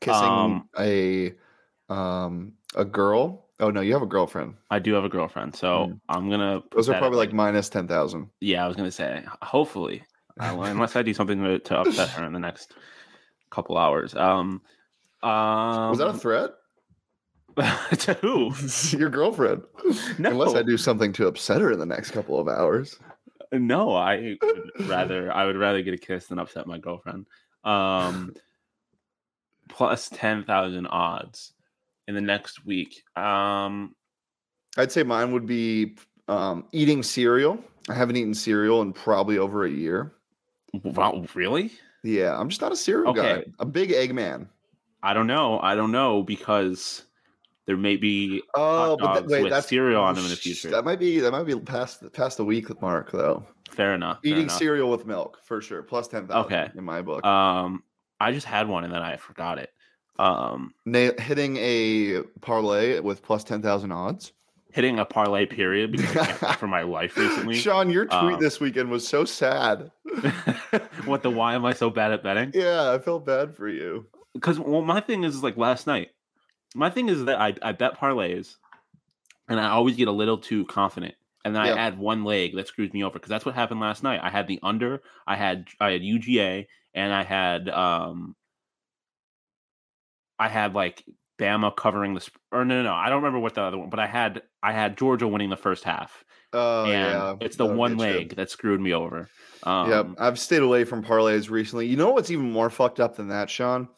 Kissing 0.00 0.22
Um, 0.24 0.68
a 0.78 1.34
um 1.90 2.54
a 2.74 2.84
girl? 2.84 3.49
Oh 3.60 3.70
no, 3.70 3.80
you 3.82 3.92
have 3.92 4.02
a 4.02 4.06
girlfriend. 4.06 4.54
I 4.70 4.78
do 4.78 4.94
have 4.94 5.04
a 5.04 5.08
girlfriend, 5.08 5.54
so 5.54 5.86
Mm. 5.88 6.00
I'm 6.08 6.30
gonna. 6.30 6.62
Those 6.72 6.88
are 6.88 6.98
probably 6.98 7.18
like 7.18 7.32
minus 7.32 7.68
10,000. 7.68 8.28
yeah. 8.40 8.64
I 8.64 8.68
was 8.68 8.76
gonna 8.76 8.90
say 8.90 9.22
hopefully, 9.42 10.02
uh, 10.40 10.56
unless 10.64 10.96
I 10.96 11.02
do 11.02 11.12
something 11.14 11.42
to, 11.44 11.58
to 11.58 11.78
upset 11.80 12.08
her 12.10 12.24
in 12.24 12.32
the 12.32 12.38
next 12.40 12.74
couple 13.50 13.76
hours. 13.76 14.14
Um, 14.16 14.62
um 15.22 15.90
Was 15.90 15.98
that 15.98 16.08
a 16.08 16.14
threat? 16.14 16.50
to 17.98 18.14
who? 18.14 18.52
Your 18.96 19.10
girlfriend. 19.10 19.62
No, 20.18 20.30
Unless 20.30 20.54
I 20.54 20.62
do 20.62 20.76
something 20.78 21.12
to 21.14 21.26
upset 21.26 21.60
her 21.60 21.72
in 21.72 21.78
the 21.78 21.84
next 21.86 22.12
couple 22.12 22.38
of 22.40 22.48
hours. 22.48 22.98
no. 23.52 23.94
I 23.94 24.36
would 24.40 24.88
rather 24.88 25.30
I 25.32 25.44
would 25.44 25.56
rather 25.56 25.82
get 25.82 25.92
a 25.92 25.98
kiss 25.98 26.26
than 26.26 26.38
upset 26.38 26.66
my 26.66 26.78
girlfriend. 26.78 27.26
Um, 27.64 28.32
plus 29.68 30.08
ten 30.08 30.44
thousand 30.44 30.86
odds 30.86 31.52
in 32.08 32.14
the 32.14 32.20
next 32.20 32.64
week. 32.64 33.02
Um, 33.16 33.94
I'd 34.76 34.92
say 34.92 35.02
mine 35.02 35.32
would 35.32 35.46
be 35.46 35.96
um, 36.28 36.66
eating 36.72 37.02
cereal. 37.02 37.62
I 37.88 37.94
haven't 37.94 38.16
eaten 38.16 38.34
cereal 38.34 38.82
in 38.82 38.92
probably 38.92 39.38
over 39.38 39.64
a 39.64 39.70
year. 39.70 40.12
wow, 40.84 41.24
really? 41.34 41.72
Yeah, 42.04 42.38
I'm 42.38 42.48
just 42.48 42.60
not 42.60 42.72
a 42.72 42.76
cereal 42.76 43.12
guy. 43.12 43.44
A 43.58 43.64
big 43.64 43.92
egg 43.92 44.14
man. 44.14 44.48
I 45.02 45.14
don't 45.14 45.26
know. 45.26 45.58
I 45.60 45.74
don't 45.74 45.92
know 45.92 46.22
because 46.22 47.02
there 47.66 47.76
may 47.76 47.96
be 47.96 48.42
Oh, 48.54 48.96
but 48.96 49.28
that, 49.28 49.42
wait, 49.42 49.50
that's 49.50 49.68
cereal 49.68 50.02
on 50.02 50.14
them 50.14 50.24
in 50.24 50.30
the 50.30 50.36
future. 50.36 50.70
That 50.70 50.84
might 50.84 50.98
be 50.98 51.20
that 51.20 51.30
might 51.32 51.44
be 51.44 51.58
past 51.58 52.02
past 52.12 52.36
the 52.36 52.44
week 52.44 52.80
mark 52.82 53.10
though. 53.10 53.46
fair 53.70 53.94
enough. 53.94 54.18
fair 54.22 54.32
Eating 54.32 54.44
enough. 54.44 54.58
cereal 54.58 54.90
with 54.90 55.06
milk 55.06 55.38
for 55.44 55.60
sure. 55.60 55.82
Plus 55.82 56.08
ten 56.08 56.26
thousand. 56.26 56.52
Okay. 56.52 56.70
in 56.76 56.84
my 56.84 57.02
book. 57.02 57.24
Um, 57.24 57.82
I 58.20 58.32
just 58.32 58.46
had 58.46 58.68
one 58.68 58.84
and 58.84 58.92
then 58.92 59.02
I 59.02 59.16
forgot 59.16 59.58
it. 59.58 59.70
Um, 60.20 60.74
Na- 60.84 61.12
hitting 61.18 61.56
a 61.56 62.22
parlay 62.40 63.00
with 63.00 63.22
plus 63.22 63.44
ten 63.44 63.62
thousand 63.62 63.92
odds. 63.92 64.32
hitting 64.72 64.98
a 64.98 65.04
parlay 65.04 65.46
period 65.46 65.92
because 65.92 66.28
for 66.58 66.66
my 66.68 66.82
life 66.82 67.16
recently. 67.16 67.56
Sean, 67.56 67.90
your 67.90 68.04
tweet 68.04 68.34
Um, 68.34 68.40
this 68.40 68.60
weekend 68.60 68.90
was 68.90 69.06
so 69.08 69.24
sad. 69.24 69.90
what 71.04 71.22
the 71.22 71.30
why 71.30 71.54
am 71.54 71.64
I 71.64 71.72
so 71.72 71.90
bad 71.90 72.12
at 72.12 72.22
betting? 72.22 72.52
Yeah, 72.54 72.92
I 72.92 72.98
felt 72.98 73.24
bad 73.26 73.56
for 73.56 73.68
you. 73.68 74.06
Because 74.34 74.58
well, 74.60 74.82
my 74.82 75.00
thing 75.00 75.24
is 75.24 75.42
like 75.42 75.56
last 75.56 75.86
night. 75.86 76.10
My 76.74 76.90
thing 76.90 77.08
is 77.08 77.24
that 77.24 77.40
I 77.40 77.54
I 77.62 77.72
bet 77.72 77.98
parlays, 77.98 78.56
and 79.48 79.58
I 79.58 79.70
always 79.70 79.96
get 79.96 80.08
a 80.08 80.12
little 80.12 80.38
too 80.38 80.64
confident 80.66 81.14
and 81.44 81.56
then 81.56 81.64
Yeah. 81.64 81.74
I 81.74 81.78
add 81.78 81.98
one 81.98 82.22
leg 82.24 82.54
that 82.56 82.68
screws 82.68 82.92
me 82.92 83.02
over 83.02 83.14
because 83.14 83.30
that's 83.30 83.46
what 83.46 83.54
happened 83.54 83.80
last 83.80 84.02
night. 84.02 84.20
I 84.22 84.28
had 84.30 84.46
the 84.46 84.60
under, 84.62 85.02
I 85.26 85.36
had 85.36 85.68
I 85.80 85.92
had 85.92 86.02
UGA, 86.02 86.66
and 86.94 87.12
I 87.14 87.24
had 87.24 87.68
um, 87.70 88.36
I 90.40 90.48
had 90.48 90.74
like 90.74 91.04
Bama 91.38 91.74
covering 91.76 92.14
the 92.14 92.20
sp- 92.20 92.36
or 92.50 92.64
no 92.64 92.82
no 92.82 92.88
no 92.90 92.94
I 92.94 93.08
don't 93.08 93.18
remember 93.22 93.38
what 93.38 93.54
the 93.54 93.62
other 93.62 93.78
one, 93.78 93.90
but 93.90 94.00
I 94.00 94.06
had 94.06 94.42
I 94.62 94.72
had 94.72 94.98
Georgia 94.98 95.28
winning 95.28 95.50
the 95.50 95.56
first 95.56 95.84
half, 95.84 96.24
Oh 96.52 96.84
and 96.84 96.90
yeah, 96.92 97.36
it's 97.40 97.56
the 97.56 97.64
that'll 97.64 97.78
one 97.78 97.96
leg 97.96 98.34
that 98.36 98.50
screwed 98.50 98.80
me 98.80 98.92
over. 98.92 99.28
Um, 99.62 99.90
Yep, 99.90 100.06
I've 100.18 100.38
stayed 100.38 100.62
away 100.62 100.84
from 100.84 101.04
parlays 101.04 101.48
recently. 101.50 101.86
You 101.86 101.96
know 101.96 102.10
what's 102.10 102.30
even 102.30 102.50
more 102.50 102.70
fucked 102.70 102.98
up 103.00 103.16
than 103.16 103.28
that, 103.28 103.48
Sean? 103.48 103.88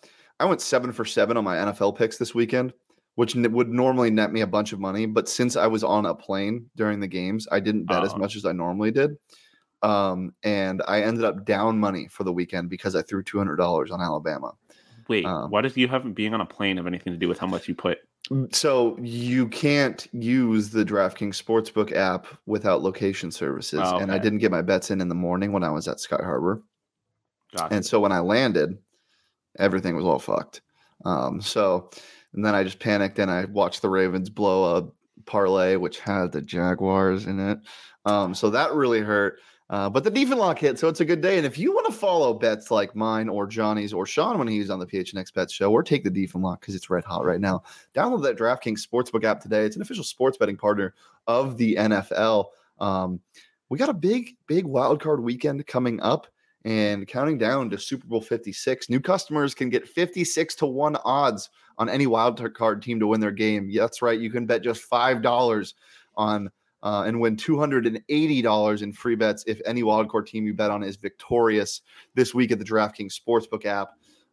I 0.41 0.45
went 0.45 0.61
seven 0.61 0.93
for 0.93 1.05
seven 1.05 1.37
on 1.37 1.45
my 1.45 1.57
NFL 1.57 1.97
picks 1.97 2.17
this 2.19 2.35
weekend, 2.35 2.73
which 3.15 3.37
n- 3.37 3.53
would 3.53 3.69
normally 3.69 4.11
net 4.11 4.33
me 4.33 4.41
a 4.41 4.47
bunch 4.47 4.73
of 4.73 4.81
money. 4.81 5.07
But 5.07 5.29
since 5.29 5.57
I 5.57 5.67
was 5.69 5.85
on 5.85 6.07
a 6.07 6.15
plane 6.15 6.67
during 6.77 6.99
the 7.01 7.07
games, 7.07 7.47
I 7.53 7.61
didn't 7.61 7.85
bet 7.87 8.03
as 8.03 8.13
Oh. 8.15 8.19
much 8.19 8.35
as 8.37 8.45
I 8.45 8.51
normally 8.53 8.91
did. 8.91 9.13
Um, 9.83 10.33
and 10.45 10.81
I 10.87 11.03
ended 11.03 11.25
up 11.25 11.45
down 11.45 11.79
money 11.79 12.07
for 12.09 12.23
the 12.25 12.33
weekend 12.33 12.71
because 12.71 12.95
I 12.95 13.03
threw 13.03 13.23
two 13.23 13.39
hundred 13.39 13.57
dollars 13.57 13.91
on 13.91 14.01
Alabama. 14.01 14.53
Wait, 15.13 15.27
Um, 15.27 15.51
what 15.51 15.67
if 15.67 15.77
you 15.77 15.89
haven't 15.89 16.15
being 16.15 16.33
on 16.33 16.41
a 16.41 16.47
plane 16.47 16.79
have 16.79 16.87
anything 16.87 17.13
to 17.13 17.19
do 17.19 17.29
with 17.29 17.39
how 17.39 17.47
much 17.47 17.69
you 17.69 17.75
put? 17.75 17.99
So 18.53 18.97
you 18.99 19.49
can't 19.49 20.07
use 20.13 20.71
the 20.71 20.85
DraftKings 20.85 21.43
Sportsbook 21.43 21.93
app 21.93 22.27
without 22.47 22.83
location 22.83 23.31
services, 23.31 23.81
Oh, 23.85 23.99
and 23.99 24.11
I 24.11 24.17
didn't 24.19 24.39
get 24.39 24.51
my 24.51 24.63
bets 24.63 24.91
in 24.91 25.01
in 25.03 25.09
the 25.09 25.15
morning 25.15 25.53
when 25.53 25.65
I 25.65 25.71
was 25.71 25.87
at 25.87 26.01
Sky 26.01 26.17
Harbor. 26.19 26.63
Gotcha. 27.55 27.75
And 27.75 27.85
so 27.85 28.01
when 28.01 28.13
I 28.13 28.21
landed, 28.21 28.79
everything 29.59 29.95
was 29.97 30.07
all 30.07 30.19
fucked. 30.19 30.63
Um, 31.05 31.43
so, 31.43 31.91
and 32.33 32.43
then 32.43 32.55
I 32.55 32.65
just 32.65 32.79
panicked 32.79 33.19
and 33.19 33.31
I 33.31 33.45
watched 33.45 33.83
the 33.83 33.91
Ravens 33.91 34.31
blow 34.31 34.77
a 34.77 34.89
parlay, 35.27 35.77
which 35.77 35.99
had 36.01 36.33
the 36.33 36.41
Jaguars 36.41 37.27
in 37.27 37.39
it. 37.39 37.59
Um, 38.07 38.35
so 38.35 38.49
that 38.51 38.73
really 38.73 39.01
hurt. 39.01 39.41
Uh, 39.73 39.89
but 39.89 40.05
the 40.05 40.11
defense 40.11 40.39
lock 40.39 40.59
hit, 40.59 40.79
so 40.79 40.87
it's 40.87 41.01
a 41.01 41.05
good 41.05 41.23
day. 41.23 41.39
And 41.39 41.47
if 41.47 41.57
you 41.57 41.73
want 41.73 41.87
to 41.87 41.93
follow 41.93 42.35
bets 42.35 42.71
like 42.71 42.95
mine 42.95 43.31
or 43.31 43.47
Johnny's 43.47 43.95
or 43.95 44.05
Sean 44.05 44.39
when 44.39 44.47
he's 44.47 44.69
on 44.69 44.79
the 44.79 44.87
PHNX 44.87 45.33
Bet 45.33 45.51
Show, 45.51 45.73
or 45.73 45.83
take 45.83 46.05
the 46.05 46.11
defense 46.11 46.45
lock 46.45 46.61
because 46.61 46.75
it's 46.75 46.91
red 46.91 47.05
hot 47.05 47.25
right 47.25 47.41
now, 47.41 47.63
download 47.95 48.23
that 48.25 48.37
DraftKings 48.37 48.87
Sportsbook 48.87 49.25
app 49.25 49.41
today. 49.41 49.65
It's 49.65 49.77
an 49.77 49.81
official 49.81 50.05
sports 50.05 50.37
betting 50.37 50.59
partner 50.59 50.95
of 51.27 51.57
the 51.57 51.77
NFL. 51.77 52.49
Um, 52.81 53.19
we 53.71 53.79
got 53.79 53.89
a 53.89 53.95
big, 53.95 54.37
big 54.47 54.67
wild 54.67 55.01
card 55.01 55.23
weekend 55.23 55.67
coming 55.67 56.03
up 56.03 56.27
and 56.67 57.09
counting 57.09 57.39
down 57.39 57.71
to 57.71 57.79
Super 57.79 58.07
Bowl 58.07 58.21
56. 58.21 58.91
New 58.91 59.01
customers 59.01 59.55
can 59.55 59.71
get 59.71 59.89
56 59.89 60.55
to 60.57 60.67
1 60.67 60.97
odds 60.97 61.49
on 61.79 61.89
any 61.89 62.07
wild 62.07 62.55
card 62.55 62.83
team 62.83 63.01
to 63.01 63.07
win 63.07 63.21
their 63.23 63.31
game. 63.31 63.73
That's 63.75 64.03
right. 64.03 64.21
You 64.21 64.29
can 64.29 64.45
bet 64.45 64.63
just 64.63 64.91
$5 64.91 65.73
on 66.17 66.51
uh, 66.83 67.05
and 67.07 67.21
win 67.21 67.37
$280 67.37 68.83
in 68.83 68.93
free 68.93 69.15
bets 69.15 69.45
if 69.47 69.61
any 69.65 69.83
wild 69.83 70.09
card 70.09 70.27
team 70.27 70.47
you 70.47 70.55
bet 70.55 70.71
on 70.71 70.83
is 70.83 70.97
victorious 70.97 71.83
this 72.15 72.35
week 72.35 72.51
at 72.51 72.59
the 72.59 72.65
DraftKings 72.65 73.19
Sportsbook 73.19 73.65
app. 73.65 73.91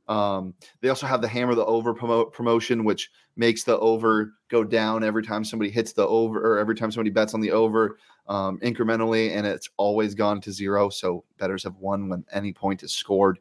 Um, 0.08 0.56
they 0.82 0.90
also 0.90 1.06
have 1.06 1.22
the 1.22 1.28
hammer 1.28 1.54
the 1.54 1.66
over 1.66 1.94
promotion, 1.94 2.84
which 2.84 3.12
makes 3.36 3.64
the 3.64 3.78
over 3.78 4.34
go 4.50 4.64
down 4.64 5.04
every 5.04 5.22
time 5.22 5.44
somebody 5.44 5.70
hits 5.70 5.94
the 5.94 6.06
over 6.08 6.40
or 6.40 6.58
every 6.58 6.76
time 6.76 6.92
somebody 6.92 7.12
bets 7.12 7.36
on 7.36 7.42
the 7.42 7.52
over 7.52 8.00
um, 8.28 8.60
incrementally, 8.62 9.36
and 9.36 9.46
it's 9.46 9.70
always 9.78 10.16
gone 10.16 10.42
to 10.42 10.52
zero. 10.52 10.90
So 10.90 11.24
bettors 11.38 11.64
have 11.64 11.76
won 11.76 12.10
when 12.10 12.26
any 12.32 12.52
point 12.52 12.82
is 12.82 12.92
scored. 12.92 13.38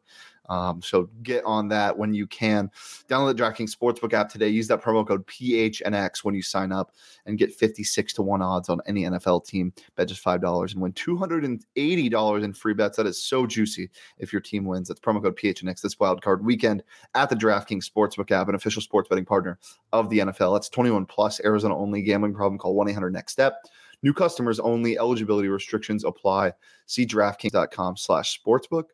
Um, 0.49 0.81
so 0.83 1.09
get 1.23 1.45
on 1.45 1.69
that 1.69 1.97
when 1.97 2.15
you 2.15 2.27
can. 2.27 2.71
Download 3.09 3.37
the 3.37 3.43
DraftKings 3.43 3.77
Sportsbook 3.77 4.13
app 4.13 4.29
today. 4.29 4.49
Use 4.49 4.69
that 4.69 4.83
promo 4.83 5.07
code 5.07 5.27
PHNX 5.27 6.25
when 6.25 6.35
you 6.35 6.43
sign 6.43 6.73
up 6.73 6.93
and 7.27 7.39
get 7.39 7.55
56 7.55 8.13
to 8.15 8.23
1 8.23 8.43
odds 8.43 8.69
on 8.69 8.81
any 8.87 9.05
NFL 9.05 9.47
team. 9.47 9.73
Bet 9.97 10.09
just 10.09 10.25
$5 10.25 10.73
and 10.73 10.81
win 10.81 10.93
$280 10.93 12.45
in 12.45 12.53
free 12.53 12.75
bets. 12.75 12.97
That 12.97 13.07
is 13.07 13.23
so 13.23 13.47
juicy 13.47 13.91
if 14.19 14.33
your 14.33 14.41
team 14.41 14.65
wins. 14.65 14.89
That's 14.89 15.01
promo 15.01 15.23
code 15.23 15.37
PHNX 15.37 15.81
this 15.81 15.99
wild 15.99 16.23
card 16.23 16.45
weekend 16.45 16.83
at 17.15 17.29
the 17.29 17.37
DraftKings 17.37 17.89
Sportsbook 17.89 18.31
app, 18.31 18.49
an 18.49 18.55
official 18.55 18.83
sports 18.83 19.09
betting 19.09 19.25
partner 19.25 19.59
of 19.93 20.09
the 20.11 20.19
NFL. 20.19 20.55
That's 20.55 20.69
21 20.69 21.07
plus, 21.07 21.41
Arizona 21.45 21.77
only. 21.77 22.03
Gambling 22.03 22.35
problem, 22.35 22.59
call 22.59 22.75
1 22.75 22.89
800 22.89 23.13
next 23.13 23.33
step. 23.33 23.65
New 24.03 24.15
customers 24.15 24.61
only. 24.61 24.97
Eligibility 24.97 25.49
restrictions 25.49 26.05
apply. 26.05 26.53
See 26.87 27.05
DraftKings.com 27.05 27.97
slash 27.97 28.41
sportsbook 28.41 28.85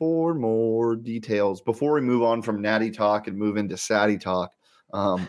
for 0.00 0.34
more 0.34 0.96
details. 0.96 1.60
Before 1.60 1.92
we 1.92 2.00
move 2.00 2.22
on 2.22 2.40
from 2.40 2.62
Natty 2.62 2.90
Talk 2.90 3.28
and 3.28 3.36
move 3.36 3.58
into 3.58 3.76
Saddy 3.76 4.16
Talk, 4.16 4.54
um, 4.94 5.28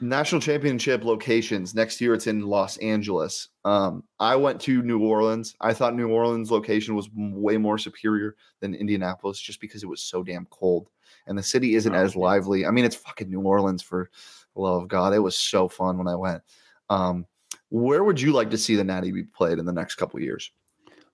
national 0.00 0.40
championship 0.40 1.04
locations 1.04 1.72
next 1.72 2.00
year. 2.00 2.12
It's 2.12 2.26
in 2.26 2.40
Los 2.40 2.76
Angeles. 2.78 3.48
Um, 3.64 4.02
I 4.18 4.34
went 4.34 4.60
to 4.62 4.82
New 4.82 4.98
Orleans. 5.00 5.54
I 5.60 5.72
thought 5.72 5.94
New 5.94 6.08
Orleans 6.08 6.50
location 6.50 6.96
was 6.96 7.08
way 7.14 7.56
more 7.58 7.78
superior 7.78 8.34
than 8.58 8.74
Indianapolis, 8.74 9.38
just 9.38 9.60
because 9.60 9.84
it 9.84 9.88
was 9.88 10.02
so 10.02 10.24
damn 10.24 10.46
cold 10.46 10.90
and 11.28 11.38
the 11.38 11.42
city 11.42 11.76
isn't 11.76 11.94
Oh, 11.94 11.98
as 11.98 12.16
lively. 12.16 12.66
I 12.66 12.72
mean, 12.72 12.84
it's 12.84 12.96
fucking 12.96 13.30
New 13.30 13.42
Orleans 13.42 13.82
for 13.82 14.10
the 14.56 14.62
love 14.62 14.82
of 14.82 14.88
God. 14.88 15.14
It 15.14 15.20
was 15.20 15.36
so 15.36 15.68
fun 15.68 15.96
when 15.96 16.08
I 16.08 16.16
went. 16.16 16.42
Um, 16.88 17.24
where 17.68 18.02
would 18.02 18.20
you 18.20 18.32
like 18.32 18.50
to 18.50 18.58
see 18.58 18.74
the 18.74 18.82
Natty 18.82 19.12
be 19.12 19.22
played 19.22 19.60
in 19.60 19.64
the 19.64 19.72
next 19.72 19.94
couple 19.94 20.18
years? 20.18 20.50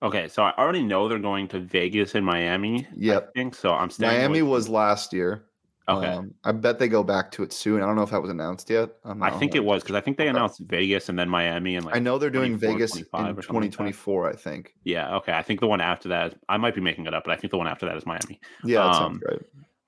Okay, 0.03 0.27
so 0.27 0.43
I 0.43 0.53
already 0.57 0.83
know 0.83 1.07
they're 1.07 1.17
going 1.19 1.47
to 1.49 1.59
Vegas 1.59 2.13
and 2.15 2.25
Miami. 2.25 2.87
Yep. 2.95 3.29
I 3.29 3.31
think 3.39 3.55
so. 3.55 3.73
I'm 3.73 3.89
staying 3.89 4.15
Miami 4.19 4.39
from- 4.39 4.49
was 4.49 4.69
last 4.69 5.11
year. 5.11 5.45
okay. 5.89 6.07
Um, 6.07 6.33
I 6.43 6.51
bet 6.51 6.77
they 6.79 6.87
go 6.87 7.01
back 7.03 7.31
to 7.31 7.43
it 7.43 7.51
soon. 7.51 7.81
I 7.81 7.85
don't 7.87 7.95
know 7.95 8.03
if 8.03 8.11
that 8.11 8.21
was 8.21 8.29
announced 8.29 8.69
yet. 8.69 8.89
I 9.05 9.31
think 9.31 9.55
it 9.55 9.63
was 9.63 9.81
because 9.81 9.95
I 9.95 10.01
think 10.01 10.17
they 10.17 10.25
Okay. 10.25 10.29
announced 10.31 10.59
Vegas 10.59 11.09
and 11.09 11.17
then 11.17 11.29
Miami 11.29 11.77
and 11.77 11.85
like 11.85 11.95
I 11.95 11.99
know 11.99 12.17
they're 12.19 12.29
doing 12.29 12.57
Vegas 12.57 12.95
in 12.95 13.05
25 13.05 13.37
or 13.39 13.41
something 13.41 13.55
like 13.61 13.71
2024. 13.71 14.29
I 14.29 14.33
think. 14.35 14.73
yeah. 14.83 15.15
Okay, 15.15 15.31
I 15.33 15.41
think 15.41 15.61
the 15.61 15.67
one 15.67 15.81
after 15.81 16.09
that 16.09 16.33
is, 16.33 16.39
I 16.49 16.57
might 16.57 16.75
be 16.75 16.81
making 16.81 17.07
it 17.07 17.13
up, 17.15 17.23
but 17.23 17.31
I 17.31 17.37
think 17.37 17.51
the 17.51 17.57
one 17.57 17.67
after 17.67 17.85
that 17.87 17.95
is 17.97 18.05
Miami. 18.05 18.39
Yeah, 18.63 18.79
that 18.83 18.87
Um, 18.87 18.93
sounds 18.93 19.23
great. 19.23 19.41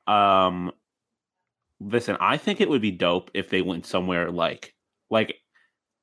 Um, 0.07 0.71
listen, 1.81 2.17
I 2.19 2.37
think 2.37 2.61
it 2.61 2.69
would 2.69 2.81
be 2.81 2.91
dope 2.91 3.29
if 3.35 3.49
they 3.49 3.61
went 3.61 3.85
somewhere 3.85 4.31
like 4.31 4.73
like 5.11 5.35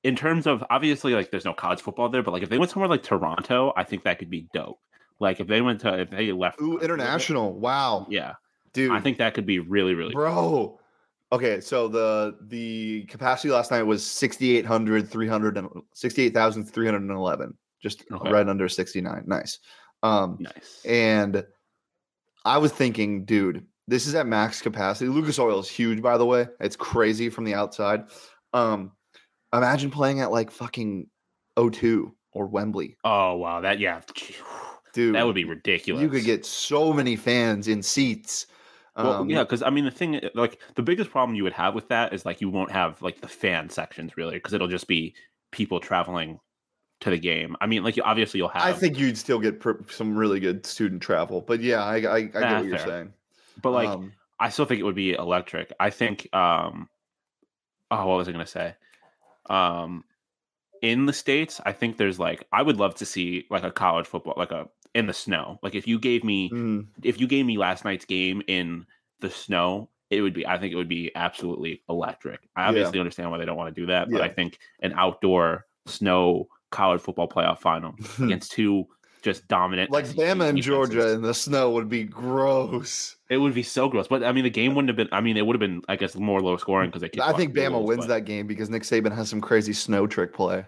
in 0.07 0.15
terms 0.15 0.47
of 0.47 0.63
obviously 0.71 1.15
like 1.15 1.33
there's 1.33 1.45
no 1.45 1.53
college 1.53 1.81
football 1.81 2.09
there, 2.09 2.23
but 2.23 2.31
like 2.31 2.45
if 2.45 2.49
they 2.49 2.59
went 2.59 2.71
somewhere 2.71 2.89
like 2.89 3.03
Toronto, 3.03 3.73
I 3.77 3.83
think 3.83 4.05
that 4.05 4.21
could 4.21 4.31
be 4.31 4.47
dope. 4.55 4.79
Like 5.19 5.41
if 5.41 5.49
they 5.49 5.61
went 5.61 5.81
to 5.81 5.99
if 5.99 6.11
they 6.11 6.31
left 6.31 6.61
Ooh, 6.61 6.79
international. 6.79 7.59
Wow, 7.59 8.07
yeah, 8.09 8.35
dude. 8.73 8.93
I 8.93 9.01
think 9.01 9.19
that 9.19 9.35
could 9.35 9.47
be 9.47 9.59
really 9.59 9.95
really. 9.95 10.13
bro. 10.15 10.79
Okay, 11.33 11.61
so 11.61 11.89
the 11.89 12.37
the 12.43 13.03
capacity 13.09 13.51
last 13.51 13.73
night 13.73 13.83
was 13.83 14.07
6,800, 14.07 15.09
300 15.11 15.59
and 15.59 15.69
68,311, 15.93 17.55
just 17.83 18.05
Okay. 18.13 18.31
right 18.31 18.49
under 18.49 18.69
69. 18.69 19.25
Nice. 19.27 19.59
Um, 20.05 20.37
Nice. 20.39 20.83
And 20.87 21.45
I 22.45 22.59
was 22.59 22.71
thinking, 22.71 23.25
dude, 23.25 23.67
this 23.89 24.07
is 24.07 24.15
at 24.15 24.29
max 24.29 24.63
capacity. 24.63 25.11
Lucas 25.11 25.41
Oil 25.41 25.59
is 25.59 25.69
huge, 25.69 26.01
by 26.01 26.17
the 26.17 26.27
way. 26.27 26.47
It's 26.61 26.77
crazy 26.77 27.29
from 27.29 27.43
the 27.43 27.55
outside. 27.55 28.05
Um, 28.53 28.93
imagine 29.53 29.91
playing 29.91 30.21
at 30.21 30.31
like 30.31 30.51
fucking 30.51 31.09
O2 31.57 32.13
or 32.33 32.47
Wembley, 32.47 32.97
Oh 33.05 33.37
wow, 33.37 33.61
that 33.61 33.79
yeah, 33.79 34.03
dude. 34.93 35.15
that 35.15 35.25
would 35.25 35.35
be 35.35 35.45
ridiculous. 35.45 36.03
You 36.03 36.09
could 36.09 36.25
get 36.25 36.45
so 36.45 36.93
many 36.93 37.17
fans 37.17 37.69
in 37.69 37.83
seats. 37.83 38.47
Well, 38.97 39.21
Um, 39.21 39.31
yeah, 39.31 39.43
because 39.43 39.63
I 39.63 39.71
mean, 39.71 39.85
the 39.85 39.91
thing, 39.91 40.21
like, 40.35 40.61
the 40.75 40.83
biggest 40.83 41.11
problem 41.11 41.35
you 41.37 41.45
would 41.45 41.53
have 41.53 41.75
with 41.75 41.89
that 41.89 42.13
is 42.15 42.25
like 42.25 42.41
you 42.41 42.49
won't 42.49 42.71
have 42.73 43.01
like 43.03 43.21
the 43.21 43.29
fan 43.29 43.69
sections 43.69 44.17
really, 44.17 44.37
because 44.37 44.53
it'll 44.55 44.69
just 44.69 44.89
be 44.89 45.15
people 45.53 45.81
traveling 45.81 46.41
to 47.01 47.11
the 47.11 47.19
game. 47.19 47.57
I 47.61 47.67
mean, 47.67 47.85
like, 47.85 47.97
you, 47.97 48.03
obviously 48.03 48.39
you'll 48.39 48.49
have. 48.49 48.63
I 48.65 48.73
think 48.73 48.99
you'd 48.99 49.19
still 49.19 49.39
get 49.39 49.61
pr- 49.61 49.83
some 49.91 50.17
really 50.17 50.41
good 50.41 50.65
student 50.65 51.03
travel, 51.03 51.43
but 51.43 51.61
yeah, 51.61 51.85
I, 51.85 51.97
I, 51.97 52.17
I 52.17 52.21
get 52.21 52.43
Ah, 52.43 52.59
what 52.59 52.67
you're 52.67 52.79
fair. 52.79 52.87
saying. 52.89 53.13
but 53.63 53.71
like, 53.71 53.89
Um, 53.91 54.13
I 54.41 54.49
still 54.49 54.65
think 54.65 54.81
it 54.81 54.85
would 54.85 54.95
be 54.95 55.13
electric. 55.13 55.73
I 55.79 55.91
think. 55.91 56.35
um 56.35 56.89
Oh, 57.91 58.07
what 58.07 58.17
was 58.17 58.29
I 58.29 58.33
gonna 58.33 58.47
say? 58.47 58.75
Um, 59.51 60.05
in 60.83 61.07
the 61.07 61.13
states, 61.13 61.61
I 61.65 61.73
think 61.73 61.97
there's 61.97 62.19
like 62.19 62.47
I 62.53 62.63
would 62.63 62.77
love 62.77 62.95
to 62.97 63.07
see 63.07 63.47
like 63.51 63.65
a 63.65 63.71
college 63.71 64.07
football, 64.07 64.35
like 64.37 64.51
a 64.51 64.69
in 64.95 65.07
the 65.07 65.13
snow. 65.15 65.59
Like 65.63 65.75
if 65.75 65.87
you 65.87 65.99
gave 65.99 66.23
me 66.25 66.51
mm, 66.51 66.87
if 67.03 67.21
you 67.21 67.27
gave 67.27 67.47
me 67.47 67.59
last 67.59 67.85
night's 67.85 68.05
game 68.05 68.43
in 68.47 68.87
the 69.21 69.31
snow, 69.31 69.89
it 70.11 70.21
would 70.21 70.35
be 70.35 70.47
I 70.47 70.59
think 70.59 70.73
it 70.73 70.77
would 70.77 70.89
be 70.89 71.11
absolutely 71.15 71.83
electric. 71.89 72.41
I 72.57 72.63
Yeah. 72.63 72.69
obviously 72.69 72.99
understand 73.01 73.31
why 73.31 73.39
they 73.39 73.45
don't 73.47 73.57
want 73.57 73.75
to 73.75 73.81
do 73.81 73.87
that, 73.87 74.11
but 74.11 74.21
I 74.23 74.29
think 74.29 74.59
an 74.81 74.93
outdoor 74.93 75.67
snow 75.87 76.49
college 76.71 77.01
football 77.01 77.29
playoff 77.29 77.59
final 77.61 77.95
against 78.21 78.53
two 78.53 78.87
just 79.27 79.49
dominant 79.49 79.91
like 79.91 80.07
Bama 80.07 80.49
and 80.49 80.63
Georgia 80.63 81.11
in 81.13 81.21
the 81.21 81.35
snow 81.35 81.73
would 81.73 81.89
be 81.89 82.05
gross. 82.05 83.17
it 83.29 83.39
would 83.39 83.55
be 83.55 83.63
so 83.63 83.89
gross. 83.89 84.07
But 84.07 84.23
I 84.23 84.33
mean, 84.33 84.45
the 84.45 84.51
game 84.51 84.75
wouldn't 84.75 84.89
have 84.89 84.97
been. 84.97 85.09
I 85.11 85.21
mean, 85.21 85.37
it 85.37 85.45
would 85.45 85.55
have 85.55 85.61
been, 85.61 85.83
I 85.89 85.97
guess, 85.97 86.15
more 86.15 86.41
low 86.41 86.57
scoring 86.57 86.91
because 86.91 87.03
they. 87.03 87.11
I 87.21 87.33
think 87.33 87.55
Bama 87.55 87.71
goals, 87.71 87.89
wins 87.89 88.01
but- 88.03 88.09
that 88.09 88.25
game 88.25 88.47
because 88.47 88.71
Nick 88.71 88.85
Saban 88.85 89.15
has 89.15 89.29
some 89.29 89.41
crazy 89.41 89.73
snow 89.73 90.07
trick 90.07 90.33
play, 90.33 90.65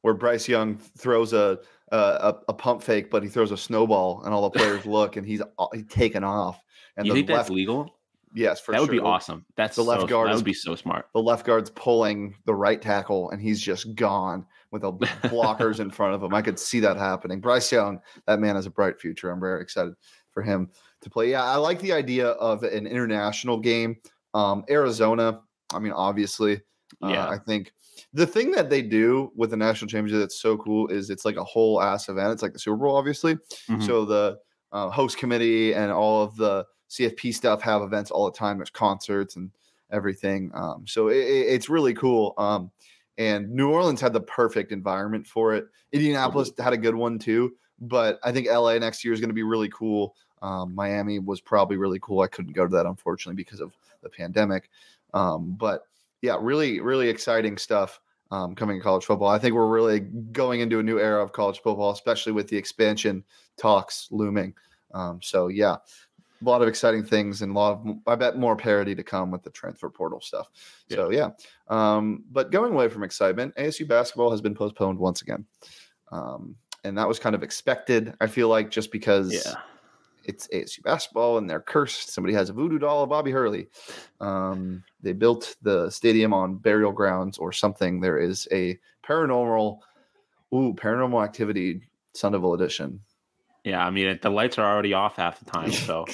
where 0.00 0.14
Bryce 0.14 0.48
Young 0.48 0.78
throws 0.78 1.32
a 1.34 1.58
a, 1.92 2.34
a, 2.48 2.54
pump 2.54 2.82
fake, 2.82 3.10
but 3.10 3.22
he 3.22 3.28
throws 3.28 3.50
a 3.50 3.56
snowball, 3.56 4.22
and 4.24 4.34
all 4.34 4.42
the 4.42 4.58
players 4.58 4.84
look, 4.96 5.16
and 5.16 5.26
he's, 5.26 5.40
uh, 5.58 5.66
he's 5.72 5.86
taken 5.86 6.24
off. 6.24 6.60
And 6.96 7.06
You 7.06 7.12
the 7.12 7.18
think 7.20 7.30
left, 7.30 7.38
that's 7.44 7.50
legal? 7.50 7.94
yes, 8.34 8.60
for 8.60 8.72
that 8.72 8.80
would 8.80 8.88
sure. 8.88 8.94
be 8.94 9.00
awesome. 9.00 9.44
That's 9.56 9.76
the 9.76 9.84
left 9.84 10.02
so- 10.02 10.06
guard 10.06 10.28
That 10.28 10.36
would 10.36 10.44
be 10.44 10.52
so 10.52 10.74
smart. 10.74 11.08
The 11.14 11.22
left 11.22 11.46
guard's 11.46 11.70
pulling 11.70 12.34
the 12.44 12.54
right 12.54 12.80
tackle, 12.80 13.30
and 13.30 13.40
he's 13.40 13.60
just 13.60 13.94
gone. 13.94 14.46
With 14.70 14.82
the 14.82 14.92
blockers 15.28 15.80
in 15.80 15.90
front 15.90 16.14
of 16.14 16.22
him. 16.22 16.34
I 16.34 16.42
could 16.42 16.58
see 16.58 16.80
that 16.80 16.96
happening. 16.96 17.40
Bryce 17.40 17.70
Young, 17.72 18.00
that 18.26 18.40
man 18.40 18.56
has 18.56 18.66
a 18.66 18.70
bright 18.70 19.00
future. 19.00 19.30
I'm 19.30 19.40
very 19.40 19.62
excited 19.62 19.94
for 20.32 20.42
him 20.42 20.70
to 21.02 21.10
play. 21.10 21.30
Yeah, 21.30 21.44
I 21.44 21.56
like 21.56 21.80
the 21.80 21.92
idea 21.92 22.28
of 22.28 22.62
an 22.62 22.86
international 22.86 23.58
game. 23.58 23.96
Um, 24.34 24.64
Arizona, 24.68 25.40
I 25.72 25.78
mean, 25.78 25.92
obviously, 25.92 26.60
uh, 27.02 27.08
Yeah. 27.08 27.28
I 27.28 27.38
think 27.38 27.72
the 28.12 28.26
thing 28.26 28.50
that 28.52 28.70
they 28.70 28.82
do 28.82 29.32
with 29.36 29.50
the 29.50 29.56
national 29.56 29.88
championship 29.88 30.20
that's 30.20 30.40
so 30.40 30.56
cool 30.58 30.88
is 30.88 31.10
it's 31.10 31.24
like 31.24 31.36
a 31.36 31.44
whole 31.44 31.80
ass 31.82 32.08
event. 32.08 32.32
It's 32.32 32.42
like 32.42 32.52
the 32.52 32.58
Super 32.58 32.76
Bowl, 32.76 32.96
obviously. 32.96 33.36
Mhm. 33.68 33.84
So 33.86 34.04
the 34.04 34.38
uh, 34.72 34.90
host 34.90 35.16
committee 35.16 35.74
and 35.74 35.90
all 35.90 36.22
of 36.22 36.36
the 36.36 36.64
CFP 36.90 37.34
stuff 37.34 37.62
have 37.62 37.82
events 37.82 38.10
all 38.10 38.26
the 38.26 38.36
time. 38.36 38.58
There's 38.58 38.70
concerts 38.70 39.36
and 39.36 39.50
everything. 39.90 40.50
Um, 40.54 40.86
so 40.86 41.08
it- 41.08 41.16
it's 41.16 41.68
really 41.70 41.94
cool. 41.94 42.34
Um, 42.38 42.70
and 43.18 43.50
New 43.50 43.70
Orleans 43.70 44.00
had 44.00 44.12
the 44.12 44.20
perfect 44.20 44.72
environment 44.72 45.26
for 45.26 45.54
it. 45.54 45.66
Indianapolis 45.92 46.52
had 46.58 46.72
a 46.72 46.78
good 46.78 46.94
one 46.94 47.18
too, 47.18 47.54
but 47.80 48.18
I 48.22 48.32
think 48.32 48.46
LA 48.48 48.78
next 48.78 49.04
year 49.04 49.12
is 49.12 49.20
going 49.20 49.30
to 49.30 49.34
be 49.34 49.42
really 49.42 49.68
cool. 49.68 50.14
Um, 50.40 50.74
Miami 50.74 51.18
was 51.18 51.40
probably 51.40 51.76
really 51.76 51.98
cool. 52.00 52.20
I 52.20 52.28
couldn't 52.28 52.52
go 52.52 52.64
to 52.64 52.70
that 52.76 52.86
unfortunately 52.86 53.42
because 53.42 53.60
of 53.60 53.72
the 54.02 54.08
pandemic. 54.08 54.70
Um, 55.12 55.56
but 55.58 55.82
yeah, 56.22 56.36
really, 56.40 56.80
really 56.80 57.08
exciting 57.08 57.58
stuff 57.58 58.00
um, 58.30 58.54
coming 58.54 58.76
in 58.76 58.82
college 58.82 59.04
football. 59.04 59.28
I 59.28 59.38
think 59.38 59.54
we're 59.54 59.66
really 59.66 60.00
going 60.00 60.60
into 60.60 60.78
a 60.78 60.82
new 60.82 60.98
era 60.98 61.22
of 61.22 61.32
college 61.32 61.60
football, 61.60 61.90
especially 61.90 62.32
with 62.32 62.48
the 62.48 62.56
expansion 62.56 63.24
talks 63.56 64.08
looming. 64.12 64.54
Um, 64.94 65.20
so 65.22 65.48
yeah, 65.48 65.76
a 66.40 66.44
lot 66.44 66.62
of 66.62 66.68
exciting 66.68 67.04
things 67.04 67.42
and 67.42 67.52
a 67.52 67.58
lot 67.58 67.72
of 67.72 67.96
I 68.06 68.14
bet 68.14 68.38
more 68.38 68.56
parity 68.56 68.94
to 68.94 69.02
come 69.02 69.30
with 69.30 69.42
the 69.42 69.50
transfer 69.50 69.90
portal 69.90 70.20
stuff. 70.20 70.48
So 70.90 71.10
yeah, 71.10 71.30
um, 71.68 72.24
but 72.30 72.50
going 72.50 72.72
away 72.72 72.88
from 72.88 73.02
excitement, 73.02 73.54
ASU 73.56 73.86
basketball 73.86 74.30
has 74.30 74.40
been 74.40 74.54
postponed 74.54 74.98
once 74.98 75.22
again, 75.22 75.44
um, 76.12 76.54
and 76.84 76.96
that 76.96 77.08
was 77.08 77.18
kind 77.18 77.34
of 77.34 77.42
expected. 77.42 78.14
I 78.20 78.26
feel 78.26 78.48
like 78.48 78.70
just 78.70 78.92
because 78.92 79.32
yeah. 79.32 79.54
it's 80.24 80.48
ASU 80.48 80.82
basketball 80.82 81.38
and 81.38 81.48
they're 81.48 81.60
cursed. 81.60 82.12
Somebody 82.12 82.34
has 82.34 82.50
a 82.50 82.52
voodoo 82.52 82.78
doll 82.78 83.02
of 83.02 83.10
Bobby 83.10 83.30
Hurley. 83.30 83.68
Um, 84.20 84.84
they 85.02 85.12
built 85.12 85.56
the 85.62 85.90
stadium 85.90 86.32
on 86.32 86.56
burial 86.56 86.92
grounds 86.92 87.38
or 87.38 87.52
something. 87.52 88.00
There 88.00 88.18
is 88.18 88.46
a 88.52 88.78
paranormal, 89.04 89.78
ooh, 90.54 90.74
paranormal 90.74 91.24
activity 91.24 91.82
Sun 92.14 92.32
Devil 92.32 92.54
edition. 92.54 93.00
Yeah, 93.64 93.84
I 93.84 93.90
mean 93.90 94.18
the 94.22 94.30
lights 94.30 94.56
are 94.58 94.64
already 94.72 94.94
off 94.94 95.16
half 95.16 95.38
the 95.40 95.44
time, 95.50 95.72
so 95.86 96.04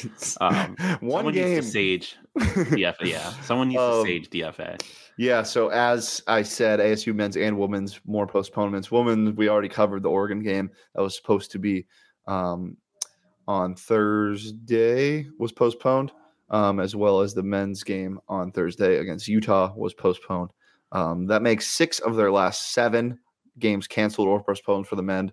um, 0.40 0.76
one 1.00 1.18
someone 1.20 1.35
game. 1.35 1.54
needs 1.54 1.66
to 1.66 1.72
sage 1.72 2.16
DFA. 2.38 2.94
Yeah, 3.02 3.30
someone 3.42 3.68
needs 3.68 3.80
Um, 3.80 4.04
to 4.04 4.11
sage 4.11 4.30
DFA. 4.30 4.80
Yeah, 5.16 5.42
so 5.44 5.68
as 5.68 6.22
I 6.26 6.42
said, 6.42 6.80
ASU 6.80 7.14
men's 7.14 7.37
and 7.37 7.57
women's 7.57 8.00
more 8.04 8.26
postponements. 8.26 8.90
Women, 8.90 9.37
we 9.37 9.48
already 9.48 9.68
covered 9.68 10.02
the 10.02 10.11
Oregon 10.11 10.42
game 10.42 10.70
that 10.94 11.02
was 11.02 11.14
supposed 11.16 11.52
to 11.52 11.59
be 11.61 11.87
um, 12.26 12.76
on 13.46 13.76
Thursday 13.76 15.26
was 15.38 15.52
postponed, 15.52 16.11
um, 16.50 16.80
as 16.80 16.96
well 16.96 17.20
as 17.20 17.35
the 17.35 17.42
men's 17.42 17.85
game 17.85 18.18
on 18.28 18.50
Thursday 18.50 18.98
against 18.98 19.28
Utah 19.28 19.72
was 19.76 19.94
postponed. 19.94 20.50
Um, 20.92 21.26
that 21.26 21.42
makes 21.42 21.66
six 21.68 21.98
of 22.00 22.16
their 22.16 22.33
last 22.33 22.72
seven 22.72 23.18
games 23.59 23.87
canceled 23.87 24.28
or 24.28 24.42
postponed 24.42 24.87
for 24.88 24.96
the 24.96 25.02
men. 25.02 25.30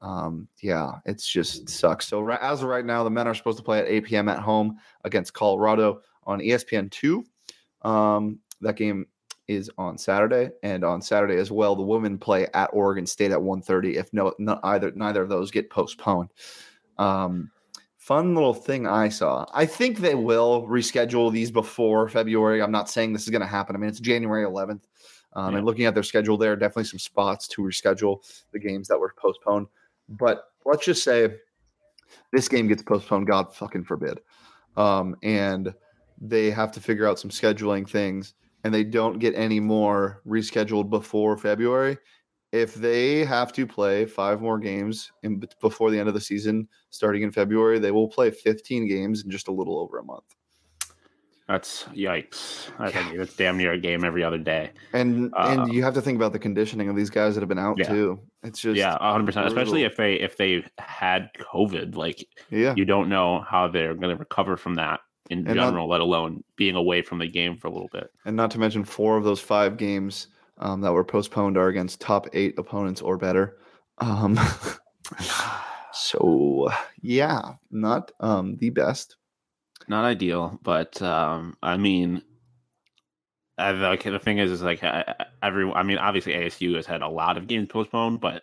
Um, 0.00 0.48
yeah, 0.60 0.92
it's 1.06 1.28
just 1.28 1.68
sucks. 1.68 2.06
So 2.06 2.20
right, 2.20 2.40
as 2.40 2.62
of 2.62 2.68
right 2.68 2.84
now, 2.84 3.02
the 3.04 3.10
men 3.10 3.26
are 3.26 3.34
supposed 3.34 3.58
to 3.58 3.64
play 3.64 3.80
at 3.80 3.88
8 3.88 4.04
p.m. 4.04 4.28
at 4.28 4.38
home 4.38 4.78
against 5.04 5.34
Colorado 5.34 6.02
on 6.24 6.40
ESPN 6.40 6.90
two. 6.90 7.24
Um, 7.82 8.38
that 8.60 8.76
game 8.76 9.06
is 9.48 9.70
on 9.78 9.96
Saturday, 9.96 10.50
and 10.62 10.84
on 10.84 11.00
Saturday 11.00 11.36
as 11.36 11.50
well, 11.50 11.74
the 11.74 11.82
women 11.82 12.18
play 12.18 12.46
at 12.54 12.70
Oregon 12.72 13.06
State 13.06 13.32
at 13.32 13.38
1.30 13.38 13.94
If 13.94 14.12
no, 14.12 14.32
not 14.38 14.60
either 14.62 14.92
neither 14.94 15.22
of 15.22 15.28
those 15.28 15.50
get 15.50 15.70
postponed. 15.70 16.30
Um, 16.98 17.50
fun 17.96 18.34
little 18.34 18.54
thing 18.54 18.86
I 18.86 19.08
saw. 19.08 19.46
I 19.52 19.66
think 19.66 19.98
they 19.98 20.14
will 20.14 20.66
reschedule 20.66 21.32
these 21.32 21.50
before 21.50 22.08
February. 22.08 22.62
I'm 22.62 22.70
not 22.70 22.90
saying 22.90 23.12
this 23.12 23.24
is 23.24 23.30
going 23.30 23.40
to 23.40 23.46
happen. 23.46 23.74
I 23.74 23.78
mean, 23.78 23.88
it's 23.88 24.00
January 24.00 24.44
11th. 24.44 24.82
Um, 25.34 25.52
Yeah. 25.52 25.58
And 25.58 25.66
looking 25.66 25.84
at 25.86 25.94
their 25.94 26.02
schedule, 26.02 26.36
there 26.36 26.52
are 26.52 26.56
definitely 26.56 26.84
some 26.84 26.98
spots 26.98 27.48
to 27.48 27.62
reschedule 27.62 28.20
the 28.52 28.58
games 28.58 28.88
that 28.88 28.98
were 28.98 29.14
postponed. 29.16 29.66
But 30.08 30.44
let's 30.64 30.84
just 30.84 31.02
say 31.02 31.34
this 32.32 32.48
game 32.48 32.68
gets 32.68 32.82
postponed, 32.82 33.26
God 33.26 33.54
fucking 33.54 33.84
forbid. 33.84 34.20
Um, 34.76 35.16
and 35.22 35.74
they 36.20 36.50
have 36.50 36.72
to 36.72 36.80
figure 36.80 37.06
out 37.06 37.18
some 37.18 37.30
scheduling 37.30 37.88
things 37.88 38.34
and 38.64 38.74
they 38.74 38.84
don't 38.84 39.18
get 39.18 39.34
any 39.34 39.60
more 39.60 40.22
rescheduled 40.26 40.90
before 40.90 41.36
February. 41.36 41.96
If 42.50 42.74
they 42.74 43.24
have 43.24 43.52
to 43.52 43.66
play 43.66 44.06
five 44.06 44.40
more 44.40 44.58
games 44.58 45.12
in, 45.22 45.42
before 45.60 45.90
the 45.90 45.98
end 45.98 46.08
of 46.08 46.14
the 46.14 46.20
season, 46.20 46.66
starting 46.90 47.22
in 47.22 47.30
February, 47.30 47.78
they 47.78 47.90
will 47.90 48.08
play 48.08 48.30
15 48.30 48.88
games 48.88 49.22
in 49.22 49.30
just 49.30 49.48
a 49.48 49.52
little 49.52 49.78
over 49.78 49.98
a 49.98 50.04
month. 50.04 50.34
That's 51.48 51.84
yikes. 51.94 52.68
I 52.78 52.90
think 52.90 53.14
it's 53.14 53.34
damn 53.34 53.56
near 53.56 53.72
a 53.72 53.78
game 53.78 54.04
every 54.04 54.22
other 54.22 54.36
day. 54.36 54.70
And 54.92 55.32
Uh, 55.34 55.56
and 55.64 55.72
you 55.72 55.82
have 55.82 55.94
to 55.94 56.02
think 56.02 56.16
about 56.16 56.32
the 56.34 56.38
conditioning 56.38 56.90
of 56.90 56.96
these 56.96 57.08
guys 57.08 57.34
that 57.34 57.40
have 57.40 57.48
been 57.48 57.58
out 57.58 57.78
Yeah. 57.78 57.88
too. 57.88 58.20
It's 58.42 58.60
just 58.60 58.76
yeah, 58.76 58.98
hundred 58.98 59.24
percent. 59.26 59.46
Especially 59.46 59.84
if 59.84 59.96
they 59.96 60.14
if 60.16 60.36
they 60.36 60.62
had 60.78 61.30
COVID, 61.40 61.96
like 61.96 62.26
yeah. 62.50 62.74
you 62.76 62.84
don't 62.84 63.08
know 63.08 63.40
how 63.40 63.66
they're 63.66 63.94
going 63.94 64.14
to 64.14 64.16
recover 64.16 64.58
from 64.58 64.74
that 64.74 65.00
in 65.30 65.38
And 65.46 65.56
not- 65.56 65.68
general, 65.68 65.88
let 65.88 66.02
alone 66.02 66.44
being 66.56 66.74
away 66.76 67.00
from 67.00 67.18
the 67.18 67.26
game 67.26 67.56
for 67.56 67.68
a 67.68 67.70
little 67.70 67.88
bit. 67.92 68.10
And 68.26 68.36
not 68.36 68.50
to 68.50 68.58
mention, 68.58 68.84
four 68.84 69.16
of 69.16 69.24
those 69.24 69.40
five 69.40 69.78
games 69.78 70.28
um, 70.58 70.82
that 70.82 70.92
were 70.92 71.04
postponed 71.04 71.56
are 71.56 71.68
against 71.68 71.98
top 72.00 72.26
eight 72.34 72.58
opponents 72.58 73.00
or 73.00 73.16
better. 73.16 73.56
Um, 73.98 74.38
so, 75.92 76.68
yeah, 77.00 77.54
not 77.70 78.12
um, 78.20 78.56
the 78.56 78.70
best. 78.70 79.16
Not 79.88 80.04
ideal, 80.04 80.58
but 80.62 81.00
um, 81.02 81.56
I 81.62 81.76
mean, 81.76 82.22
I, 83.56 83.72
the, 83.72 84.10
the 84.10 84.18
thing 84.18 84.38
is, 84.38 84.50
is 84.50 84.62
like 84.62 84.84
I- 84.84 85.04
I- 85.18 85.26
every. 85.42 85.70
I 85.72 85.82
mean, 85.82 85.98
obviously 85.98 86.34
ASU 86.34 86.74
has 86.76 86.86
had 86.86 87.02
a 87.02 87.08
lot 87.08 87.36
of 87.36 87.46
games 87.46 87.68
postponed, 87.68 88.20
but 88.20 88.42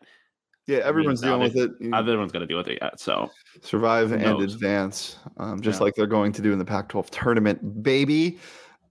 Yeah, 0.68 0.80
everyone's 0.80 1.22
now 1.22 1.38
dealing 1.38 1.54
with 1.54 1.56
it. 1.82 1.94
Everyone's 1.94 2.32
going 2.32 2.42
to 2.42 2.48
deal 2.48 2.58
with 2.58 2.68
it 2.68 2.80
yet. 2.82 3.00
So 3.00 3.30
survive 3.62 4.12
and 4.12 4.42
advance, 4.42 5.18
um, 5.38 5.62
just 5.62 5.80
Yeah. 5.80 5.84
like 5.86 5.96
they're 5.96 6.08
going 6.08 6.32
to 6.34 6.42
do 6.42 6.52
in 6.52 6.60
the 6.60 6.66
Pac 6.66 6.90
12 6.90 7.12
tournament, 7.12 7.84
baby. 7.84 8.40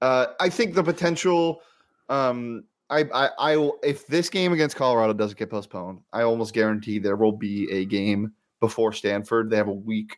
Uh, 0.00 0.26
I 0.40 0.48
think 0.48 0.74
the 0.74 0.82
potential. 0.84 1.60
Um, 2.08 2.64
I, 2.90 3.04
I, 3.14 3.28
I, 3.38 3.56
will- 3.56 3.78
if 3.82 4.06
this 4.06 4.28
game 4.30 4.52
against 4.52 4.76
Colorado 4.76 5.12
doesn't 5.14 5.38
get 5.38 5.50
postponed, 5.50 6.00
I 6.12 6.22
almost 6.22 6.54
guarantee 6.54 6.98
there 7.00 7.16
will 7.16 7.32
be 7.32 7.68
a 7.72 7.84
game 7.86 8.32
before 8.60 8.92
Stanford. 8.92 9.50
They 9.50 9.56
have 9.56 9.68
a 9.68 9.72
week 9.72 10.16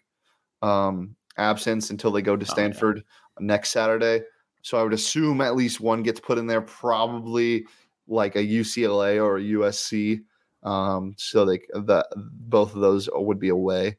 um, 0.62 1.14
absence 1.38 1.90
until 1.90 2.10
they 2.10 2.22
go 2.22 2.36
to 2.36 2.44
Oh, 2.44 2.48
yeah. 2.48 2.52
Stanford 2.52 3.04
next 3.40 3.70
Saturday. 3.70 4.22
So 4.62 4.78
I 4.78 4.82
would 4.82 4.92
assume 4.92 5.40
at 5.40 5.56
least 5.56 5.80
one 5.80 6.02
gets 6.02 6.20
put 6.20 6.38
in 6.38 6.46
there, 6.46 6.60
probably 6.60 7.66
like 8.08 8.36
a 8.36 8.44
UCLA 8.44 9.22
or 9.22 9.38
a 9.38 9.42
USC. 9.42 10.20
Um, 10.62 11.14
so 11.16 11.44
they 11.44 11.60
that 11.72 12.06
both 12.16 12.74
of 12.74 12.80
those 12.80 13.08
would 13.12 13.38
be 13.38 13.50
away. 13.50 13.96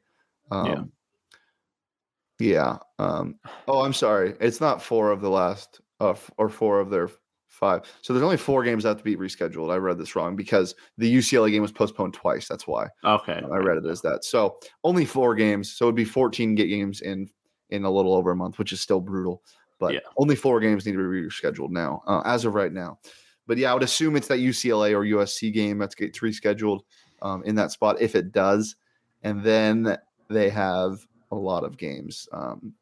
Um, 0.51 0.91
yeah. 2.39 2.77
Um, 2.99 3.35
oh, 3.67 3.81
I'm 3.81 3.93
sorry. 3.93 4.35
It's 4.39 4.61
not 4.61 4.81
four 4.81 5.11
of 5.11 5.21
the 5.21 5.29
last, 5.29 5.81
uh, 5.99 6.15
or 6.37 6.49
four 6.49 6.79
of 6.79 6.89
their 6.89 7.09
five. 7.47 7.81
So 8.01 8.13
there's 8.13 8.23
only 8.23 8.37
four 8.37 8.63
games 8.63 8.83
that 8.83 8.89
have 8.89 8.97
to 8.97 9.03
be 9.03 9.15
rescheduled. 9.15 9.71
I 9.71 9.77
read 9.77 9.97
this 9.97 10.15
wrong 10.15 10.35
because 10.35 10.75
the 10.97 11.13
UCLA 11.13 11.51
game 11.51 11.61
was 11.61 11.71
postponed 11.71 12.13
twice. 12.13 12.47
That's 12.47 12.67
why 12.67 12.87
okay, 13.03 13.41
I 13.51 13.57
read 13.57 13.77
it 13.77 13.85
as 13.85 14.01
that. 14.01 14.23
So 14.23 14.59
only 14.83 15.05
four 15.05 15.35
games. 15.35 15.71
So 15.71 15.85
it'd 15.85 15.95
be 15.95 16.05
14 16.05 16.55
ga- 16.55 16.67
games 16.67 17.01
in 17.01 17.29
in 17.69 17.83
a 17.83 17.89
little 17.91 18.13
over 18.13 18.31
a 18.31 18.35
month, 18.35 18.59
which 18.59 18.71
is 18.71 18.79
still 18.81 19.01
brutal. 19.01 19.41
But 19.79 19.93
Yeah. 19.93 19.99
only 20.17 20.35
four 20.35 20.59
games 20.59 20.85
need 20.85 20.93
to 20.93 20.97
be 20.97 21.21
rescheduled 21.27 21.69
now, 21.71 22.01
uh, 22.07 22.21
as 22.25 22.45
of 22.45 22.55
right 22.55 22.71
now. 22.71 22.99
But 23.45 23.57
yeah, 23.57 23.71
I 23.71 23.73
would 23.73 23.83
assume 23.83 24.15
it's 24.15 24.27
that 24.29 24.39
UCLA 24.39 24.93
or 24.93 25.03
USC 25.03 25.51
game 25.53 25.77
that's 25.77 25.95
gets 25.95 26.19
rescheduled 26.19 26.81
um, 27.21 27.43
in 27.43 27.55
that 27.55 27.71
spot 27.71 28.01
if 28.01 28.15
it 28.15 28.31
does, 28.31 28.75
and 29.23 29.43
then 29.43 29.97
they 30.29 30.49
have 30.49 31.05
a 31.31 31.35
lot 31.35 31.63
of 31.63 31.77
games. 31.77 32.27
Um, 32.31 32.73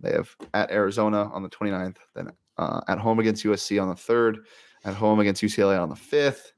they 0.00 0.12
have 0.12 0.34
at 0.54 0.70
Arizona 0.70 1.30
on 1.32 1.42
the 1.42 1.48
29th, 1.50 1.96
then 2.14 2.30
uh, 2.60 2.80
at 2.88 2.98
home 2.98 3.18
against 3.18 3.44
USC 3.44 3.80
on 3.80 3.88
the 3.88 3.94
3rd, 3.94 4.36
at 4.84 4.94
home 4.94 5.18
against 5.18 5.42
UCLA 5.42 5.80
on 5.80 5.88
the 5.88 5.94
5th. 5.94 6.52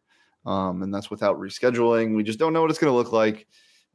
Um, 0.45 0.83
and 0.83 0.93
that's 0.93 1.11
without 1.11 1.39
rescheduling. 1.39 2.17
We 2.17 2.25
just 2.25 2.41
don't 2.41 2.53
know 2.53 2.61
what 2.61 2.71
it's 2.71 2.81
going 2.81 2.93
to 2.93 2.97
look 2.97 3.13
like. 3.13 3.47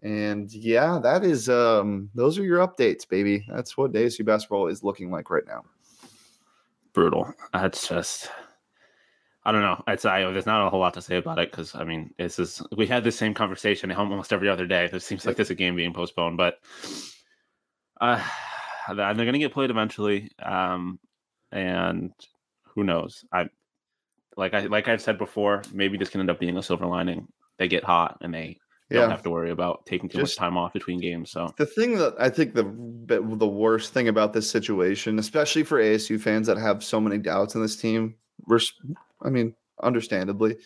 And 0.02 0.50
yeah, 0.54 1.00
that 1.04 1.26
is, 1.26 1.50
um, 1.50 2.10
those 2.16 2.40
are 2.40 2.44
your 2.44 2.66
updates, 2.66 3.08
baby. 3.08 3.46
That's 3.50 3.76
what 3.78 3.92
ASU 3.92 4.24
basketball 4.24 4.68
is 4.68 4.84
looking 4.84 5.12
like 5.12 5.30
right 5.30 5.46
now. 5.46 5.64
brutal. 6.94 7.34
That's 7.52 7.88
just. 7.90 8.30
I 9.44 9.52
don't 9.52 9.62
know. 9.62 9.82
It's 9.88 10.04
I. 10.04 10.30
There's 10.32 10.46
not 10.46 10.66
a 10.66 10.70
whole 10.70 10.82
lot 10.82 10.94
to 10.96 11.02
say 11.02 11.18
about 11.18 11.40
it 11.40 11.52
because 11.52 11.74
I 11.74 11.86
mean, 11.86 12.14
this 12.18 12.38
is 12.38 12.62
we 12.76 12.86
had 12.86 13.06
the 13.06 13.12
same 13.14 13.34
conversation 13.34 13.92
almost 13.94 14.34
every 14.34 14.50
other 14.50 14.68
day. 14.68 14.90
It 14.92 15.02
seems 15.02 15.26
like 15.26 15.38
there's 15.38 15.52
a 15.52 15.56
game 15.56 15.76
being 15.76 15.94
postponed, 15.94 16.36
but 16.36 16.60
uh, 18.02 18.22
they're 18.94 19.14
going 19.14 19.34
to 19.34 19.40
get 19.40 19.54
played 19.54 19.70
eventually. 19.70 20.32
Um, 20.44 21.00
and 21.52 22.12
who 22.64 22.84
knows? 22.84 23.24
I 23.32 23.50
like 24.36 24.54
I 24.54 24.62
like 24.62 24.88
I've 24.88 25.02
said 25.02 25.18
before, 25.18 25.64
maybe 25.74 25.98
this 25.98 26.10
can 26.10 26.22
end 26.22 26.30
up 26.30 26.40
being 26.40 26.58
a 26.58 26.64
silver 26.64 26.86
lining. 26.86 27.28
They 27.58 27.68
get 27.68 27.84
hot 27.84 28.18
and 28.22 28.34
they 28.34 28.58
Yeah. 28.90 29.02
don't 29.02 29.12
have 29.12 29.24
to 29.24 29.30
worry 29.30 29.52
about 29.52 29.86
taking 29.86 30.08
too 30.10 30.20
Just- 30.20 30.40
much 30.40 30.46
time 30.46 30.58
off 30.58 30.74
between 30.74 31.00
games. 31.00 31.32
So 31.32 31.54
The 31.58 31.66
thing 31.66 31.98
that 31.98 32.16
I 32.20 32.30
think 32.30 32.54
the 32.54 32.64
the 32.64 33.48
worst 33.48 33.94
thing 33.94 34.08
about 34.08 34.34
this 34.34 34.50
situation, 34.50 35.20
especially 35.20 35.64
for 35.64 35.80
ASU 35.80 36.20
fans 36.20 36.48
that 36.48 36.58
have 36.58 36.84
so 36.84 37.02
many 37.02 37.18
doubts 37.18 37.56
in 37.56 37.62
this 37.62 37.76
team, 37.76 38.16
I 39.22 39.30
mean, 39.30 39.56
understandably, 39.82 40.58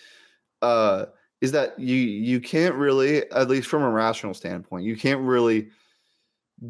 uh, 0.62 1.06
is 1.40 1.52
that 1.54 1.80
you 1.80 1.96
you 1.96 2.40
can't 2.42 2.76
really, 2.76 3.30
at 3.32 3.50
least 3.50 3.68
from 3.70 3.82
a 3.84 3.90
rational 3.90 4.34
standpoint, 4.34 4.84
you 4.86 4.96
can't 4.98 5.22
really 5.22 5.70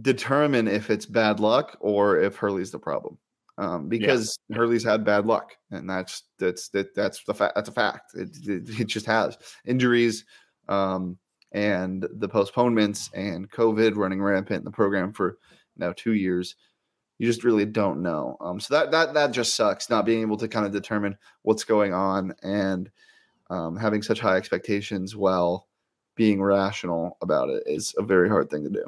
determine 0.02 0.68
if 0.70 0.90
it's 0.90 1.06
bad 1.06 1.40
luck 1.42 1.76
or 1.82 2.18
if 2.20 2.38
Hurley's 2.38 2.72
the 2.72 2.80
problem, 2.80 3.18
um, 3.62 3.88
because 3.88 4.40
Hurley's 4.52 4.84
had 4.84 5.06
bad 5.06 5.28
luck, 5.28 5.56
and 5.70 5.88
that's 5.88 6.24
that's 6.40 6.70
that, 6.70 6.96
that's 6.96 7.24
the 7.26 7.34
fact. 7.34 7.54
That's 7.56 7.70
a 7.70 7.74
fact. 7.74 8.16
It, 8.16 8.30
it, 8.48 8.80
it 8.82 8.88
just 8.88 9.06
has 9.06 9.38
injuries. 9.66 10.26
Um, 10.68 11.20
and 11.52 12.08
the 12.12 12.28
postponements 12.28 13.12
and 13.14 13.52
COVID 13.52 13.98
running 13.98 14.22
rampant 14.22 14.60
in 14.60 14.64
the 14.64 14.72
program 14.72 15.14
for 15.14 15.38
now 15.78 15.94
two 15.96 16.14
years, 16.14 16.56
you 17.20 17.28
just 17.28 17.44
really 17.44 17.66
don't 17.66 18.02
know. 18.02 18.36
Um, 18.42 18.60
so 18.60 18.74
that 18.74 18.90
that 18.92 19.14
that 19.14 19.32
just 19.32 19.54
sucks 19.54 19.92
not 19.92 20.06
being 20.06 20.22
able 20.22 20.38
to 20.38 20.48
kind 20.48 20.66
of 20.66 20.72
determine 20.72 21.16
what's 21.44 21.64
going 21.64 21.94
on 21.94 22.34
and 22.42 22.90
um, 23.52 23.76
having 23.76 24.02
such 24.02 24.20
high 24.20 24.38
expectations 24.38 25.16
while 25.16 25.68
being 26.16 26.42
rational 26.42 27.18
about 27.22 27.50
it 27.50 27.62
is 27.68 27.94
a 28.00 28.02
very 28.02 28.28
hard 28.28 28.50
thing 28.50 28.64
to 28.64 28.70
do. 28.72 28.86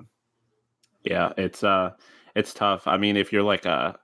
yeah, 1.03 1.31
it's 1.37 1.63
uh 1.63 1.91
it's 2.35 2.53
tough. 2.53 2.87
I 2.87 2.97
mean, 2.97 3.17
if 3.17 3.31
you're 3.31 3.43
like 3.43 3.65
a 3.65 3.99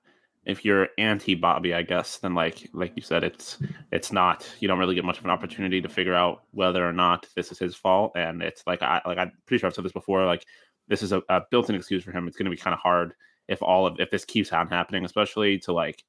if 0.50 0.66
you're 0.66 0.90
anti 0.98 1.36
Bobby, 1.36 1.76
I 1.76 1.84
guess, 1.84 2.18
then 2.18 2.34
like 2.34 2.68
like 2.74 2.94
you 2.96 3.04
said, 3.04 3.24
it's 3.24 3.60
it's 3.92 4.12
not 4.12 4.50
you 4.60 4.68
don't 4.68 4.80
really 4.80 4.96
get 4.96 5.06
much 5.06 5.20
of 5.20 5.26
an 5.26 5.30
opportunity 5.30 5.80
to 5.80 5.88
figure 5.88 6.16
out 6.16 6.44
whether 6.52 6.88
or 6.88 6.92
not 6.92 7.28
this 7.36 7.52
is 7.52 7.60
his 7.60 7.76
fault. 7.76 8.14
And 8.16 8.42
it's 8.42 8.64
like 8.66 8.82
I 8.82 9.00
like 9.06 9.20
I'm 9.20 9.32
pretty 9.46 9.60
sure 9.60 9.68
I've 9.68 9.76
said 9.76 9.86
this 9.86 9.92
before. 9.92 10.26
Like 10.26 10.46
this 10.88 11.04
is 11.04 11.12
a, 11.12 11.22
a 11.30 11.42
built-in 11.52 11.76
excuse 11.76 12.04
for 12.04 12.12
him. 12.12 12.28
It's 12.28 12.36
going 12.36 12.46
to 12.46 12.52
be 12.52 12.58
kind 12.58 12.74
of 12.74 12.80
hard 12.80 13.14
if 13.48 13.62
all 13.62 13.86
of 13.86 14.00
if 14.00 14.10
this 14.10 14.26
keeps 14.26 14.52
on 14.52 14.68
happening, 14.68 15.06
especially 15.06 15.60
to 15.60 15.72
like 15.72 16.04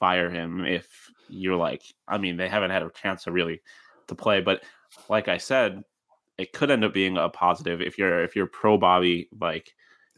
fire 0.00 0.30
him 0.30 0.64
if 0.64 0.88
you're 1.28 1.56
like 1.56 1.82
I 2.06 2.18
mean 2.18 2.36
they 2.36 2.48
haven't 2.48 2.70
had 2.70 2.82
a 2.82 2.90
chance 2.90 3.24
to 3.24 3.32
really 3.32 3.60
to 4.08 4.14
play, 4.16 4.40
but 4.40 4.62
like 5.08 5.28
I 5.28 5.38
said, 5.38 5.84
it 6.36 6.52
could 6.52 6.70
end 6.72 6.84
up 6.84 6.92
being 6.92 7.16
a 7.16 7.28
positive 7.28 7.80
if 7.80 7.96
you're 7.96 8.24
if 8.24 8.34
you're 8.34 8.46
pro 8.46 8.76
Bobby 8.76 9.28
like 9.40 9.72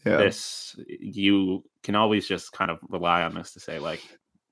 Yeah. 0.04 0.16
this 0.16 0.76
you 0.88 1.62
can 1.82 1.94
always 1.94 2.26
just 2.26 2.52
kind 2.52 2.70
of 2.70 2.78
rely 2.88 3.22
on 3.22 3.34
this 3.34 3.52
to 3.52 3.60
say 3.60 3.78
like 3.78 4.00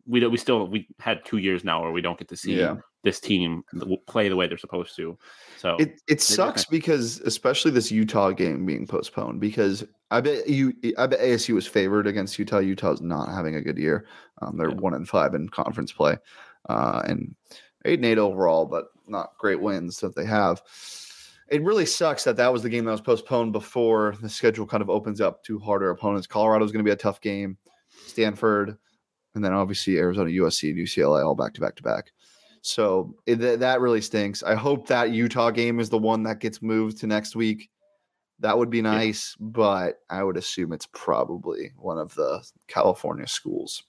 we 0.07 0.21
don't 0.21 0.31
we 0.31 0.37
still 0.39 0.67
we 0.67 0.87
had 1.01 1.25
two 1.25 1.39
years 1.39 1.65
now 1.65 1.83
where 1.83 1.93
we 1.93 2.01
don't 2.03 2.19
get 2.19 2.29
to 2.29 2.37
see 2.37 2.59
Yeah. 2.59 2.77
this 3.03 3.21
team 3.21 3.63
play 4.07 4.29
the 4.29 4.37
way 4.37 4.47
they're 4.47 4.59
supposed 4.59 4.95
to 4.97 5.17
so 5.57 5.77
It 5.77 6.01
it 6.07 6.21
sucks 6.21 6.65
because 6.65 7.21
especially 7.21 7.71
this 7.71 7.91
Utah 7.91 8.31
game 8.33 8.67
being 8.67 8.87
postponed 8.87 9.41
because 9.41 9.85
I 10.11 10.21
bet 10.21 10.49
you 10.49 10.73
I 10.99 11.07
bet 11.07 11.21
ASU 11.21 11.55
was 11.55 11.67
favored 11.67 12.07
against 12.07 12.39
Utah. 12.39 12.59
Utah's 12.59 13.01
not 13.03 13.29
having 13.31 13.57
a 13.57 13.61
good 13.63 13.77
year. 13.79 14.07
Um, 14.41 14.57
they're 14.57 14.71
Yeah. 14.71 14.77
one 14.77 14.95
and 14.95 15.09
five 15.09 15.35
in 15.35 15.49
conference 15.49 15.93
play, 15.93 16.17
uh, 16.69 17.03
and 17.07 17.35
eight 17.85 17.99
and 17.99 18.07
eight 18.07 18.19
overall, 18.19 18.65
but 18.67 18.87
not 19.07 19.33
great 19.39 19.61
wins 19.61 20.01
that 20.01 20.15
they 20.17 20.25
have. 20.25 20.63
It 21.51 21.63
really 21.63 21.87
sucks 21.87 22.25
that 22.25 22.37
that 22.37 22.53
was 22.53 22.63
the 22.63 22.69
game 22.69 22.85
that 22.85 22.93
was 22.93 23.01
postponed 23.01 23.53
before 23.53 24.15
the 24.21 24.29
schedule 24.29 24.67
kind 24.67 24.83
of 24.83 24.91
opens 24.91 25.21
up 25.21 25.43
to 25.45 25.59
harder 25.59 25.91
opponents. 25.91 26.27
Colorado 26.27 26.65
is 26.65 26.73
going 26.73 26.85
to 26.85 26.89
be 26.89 26.93
a 26.93 26.97
tough 26.97 27.21
game, 27.21 27.57
Stanford, 28.07 28.77
and 29.35 29.45
then 29.45 29.55
obviously 29.55 29.97
Arizona, 29.97 30.31
USC, 30.31 30.71
and 30.71 30.79
UCLA 30.79 31.25
all 31.25 31.35
back 31.35 31.55
to 31.55 31.61
back 31.61 31.77
to 31.77 31.83
back. 31.83 32.13
So 32.61 33.15
it, 33.27 33.37
th- 33.37 33.61
that 33.61 33.81
really 33.81 34.01
stinks. 34.01 34.43
I 34.43 34.55
hope 34.55 34.89
that 34.89 35.11
Utah 35.11 35.51
game 35.51 35.81
is 35.81 35.89
the 35.89 35.99
one 35.99 36.23
that 36.25 36.41
gets 36.41 36.61
moved 36.61 36.99
to 36.99 37.07
next 37.07 37.35
week. 37.35 37.71
That 38.41 38.57
would 38.57 38.71
be 38.71 38.83
nice, 38.83 39.35
but 39.41 40.01
I 40.11 40.23
would 40.23 40.37
assume 40.37 40.73
it's 40.73 40.89
probably 40.93 41.73
one 41.77 41.99
of 41.99 42.15
the 42.15 42.47
California 42.69 43.27
schools. 43.27 43.83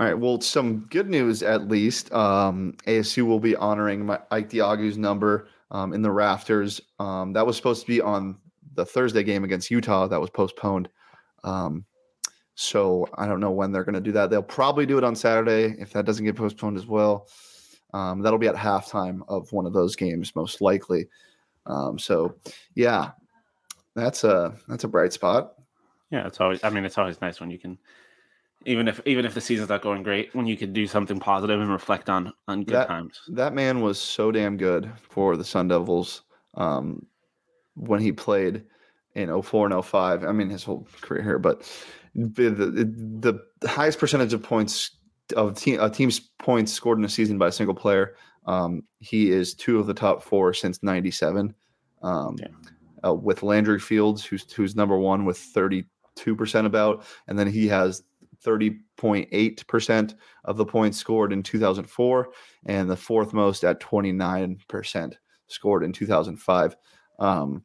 All 0.00 0.06
right. 0.06 0.18
Well, 0.18 0.40
some 0.40 0.80
good 0.90 1.08
news 1.08 1.42
at 1.42 1.68
least. 1.68 2.12
Um, 2.12 2.74
ASU 2.86 3.24
will 3.24 3.40
be 3.40 3.54
honoring 3.54 4.04
my, 4.04 4.18
Ike 4.30 4.50
Diogu's 4.50 4.98
number 4.98 5.48
um, 5.72 5.92
in 5.92 6.02
the 6.02 6.10
rafters. 6.10 6.80
Um, 7.00 7.32
that 7.32 7.44
was 7.44 7.56
supposed 7.56 7.80
to 7.80 7.86
be 7.88 8.00
on 8.00 8.38
the 8.74 8.86
Thursday 8.86 9.24
game 9.24 9.42
against 9.42 9.70
Utah. 9.70 10.06
That 10.06 10.20
was 10.20 10.30
postponed. 10.30 10.88
Um, 11.42 11.84
so 12.54 13.08
I 13.16 13.26
don't 13.26 13.40
know 13.40 13.50
when 13.50 13.72
they're 13.72 13.84
going 13.84 13.94
to 13.94 14.00
do 14.00 14.12
that. 14.12 14.30
They'll 14.30 14.42
probably 14.42 14.86
do 14.86 14.98
it 14.98 15.04
on 15.04 15.16
Saturday 15.16 15.74
if 15.78 15.92
that 15.92 16.04
doesn't 16.04 16.24
get 16.24 16.36
postponed 16.36 16.76
as 16.76 16.86
well. 16.86 17.26
Um, 17.92 18.22
that'll 18.22 18.38
be 18.38 18.46
at 18.46 18.54
halftime 18.54 19.22
of 19.28 19.50
one 19.52 19.66
of 19.66 19.72
those 19.72 19.96
games, 19.96 20.36
most 20.36 20.60
likely. 20.60 21.08
Um, 21.66 21.98
so, 21.98 22.36
yeah, 22.74 23.10
that's 23.94 24.24
a 24.24 24.54
that's 24.68 24.84
a 24.84 24.88
bright 24.88 25.12
spot. 25.12 25.54
yeah 26.10 26.26
it's 26.26 26.40
always 26.40 26.62
i 26.64 26.70
mean 26.70 26.84
it's 26.84 26.98
always 26.98 27.20
nice 27.20 27.40
when 27.40 27.50
you 27.50 27.58
can 27.58 27.78
even 28.66 28.88
if 28.88 29.00
even 29.06 29.24
if 29.24 29.34
the 29.34 29.40
season's 29.40 29.68
not 29.68 29.82
going 29.82 30.02
great 30.02 30.34
when 30.34 30.46
you 30.46 30.56
can 30.56 30.72
do 30.72 30.86
something 30.86 31.18
positive 31.18 31.60
and 31.60 31.70
reflect 31.70 32.08
on 32.08 32.32
on 32.48 32.64
good 32.64 32.74
That- 32.74 32.88
times 32.88 33.20
That 33.28 33.54
man 33.54 33.80
was 33.80 33.98
so 33.98 34.30
damn 34.32 34.56
good 34.56 34.90
for 35.10 35.36
the 35.36 35.44
Sun 35.44 35.68
Devils 35.68 36.22
um, 36.54 37.06
when 37.74 38.00
he 38.00 38.12
played 38.12 38.64
in 39.14 39.42
04 39.42 39.70
and 39.70 39.84
05. 39.84 40.24
I 40.24 40.32
mean, 40.32 40.48
his 40.50 40.64
whole 40.64 40.86
career 41.00 41.22
here, 41.22 41.38
but 41.38 41.62
the, 42.14 42.50
the, 42.50 43.40
the 43.60 43.68
highest 43.68 43.98
percentage 43.98 44.32
of 44.32 44.42
points 44.42 44.96
of 45.36 45.54
team, 45.58 45.80
a 45.80 45.88
team's 45.90 46.20
points 46.38 46.72
scored 46.72 46.98
in 46.98 47.04
a 47.04 47.08
season 47.08 47.38
by 47.38 47.48
a 47.48 47.52
single 47.52 47.74
player. 47.74 48.16
Um, 48.46 48.82
he 49.00 49.30
is 49.30 49.54
two 49.54 49.78
of 49.78 49.86
the 49.86 49.94
top 49.94 50.22
four 50.22 50.52
since 50.54 50.82
97. 50.82 51.54
Um, 52.02 52.36
Yeah. 52.38 52.48
uh, 53.08 53.14
with 53.14 53.42
Landry 53.42 53.78
Fields, 53.80 54.24
who's 54.24 54.50
who's 54.52 54.74
number 54.76 54.98
one 54.98 55.24
with 55.24 55.38
32% 55.38 55.86
about, 56.66 57.04
and 57.28 57.38
then 57.38 57.46
he 57.46 57.68
has 57.68 58.02
30.8% 58.44 60.14
of 60.44 60.56
the 60.56 60.64
points 60.64 60.98
scored 60.98 61.32
in 61.32 61.42
2004 61.42 62.28
and 62.66 62.90
the 62.90 62.96
fourth 62.96 63.32
most 63.32 63.64
at 63.64 63.80
29% 63.80 65.14
scored 65.48 65.84
in 65.84 65.92
2005. 65.92 66.76
Um, 67.18 67.64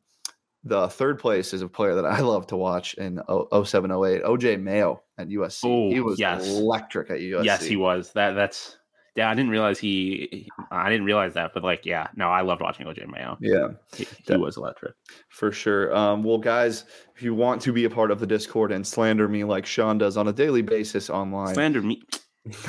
the 0.63 0.89
third 0.89 1.19
place 1.19 1.53
is 1.53 1.61
a 1.61 1.67
player 1.67 1.95
that 1.95 2.05
I 2.05 2.19
love 2.21 2.47
to 2.47 2.57
watch 2.57 2.93
in 2.95 3.21
07 3.27 3.91
08, 3.91 4.23
OJ 4.23 4.61
Mayo 4.61 5.01
at 5.17 5.29
USC. 5.29 5.91
he 5.91 5.99
was 5.99 6.19
yes. 6.19 6.47
electric 6.47 7.09
at 7.09 7.19
USC. 7.19 7.43
yes 7.45 7.63
he 7.63 7.75
was 7.75 8.11
that 8.13 8.33
that's 8.33 8.77
yeah 9.17 9.29
i 9.29 9.33
didn't 9.35 9.49
realize 9.51 9.77
he 9.79 10.47
i 10.71 10.89
didn't 10.89 11.05
realize 11.05 11.33
that 11.33 11.51
but 11.53 11.61
like 11.63 11.85
yeah 11.85 12.07
no 12.15 12.29
i 12.29 12.39
loved 12.41 12.61
watching 12.61 12.85
oj 12.85 13.05
mayo 13.09 13.37
Yeah, 13.41 13.67
he, 13.93 14.05
he 14.05 14.23
That- 14.27 14.39
was 14.39 14.55
electric 14.55 14.93
for 15.29 15.51
sure. 15.51 15.93
Um, 15.95 16.23
well, 16.23 16.37
guys, 16.37 16.85
if 17.15 17.21
you 17.21 17.33
want 17.35 17.61
to 17.63 17.73
be 17.73 17.83
a 17.83 17.89
part 17.89 18.11
of 18.11 18.19
the 18.21 18.27
Discord 18.27 18.71
and 18.71 18.87
slander 18.87 19.27
me 19.27 19.43
like 19.43 19.65
Sean 19.65 19.97
does 19.97 20.15
on 20.15 20.29
a 20.29 20.33
daily 20.33 20.61
basis 20.61 21.09
online, 21.09 21.53
slander 21.55 21.81
me 21.81 22.01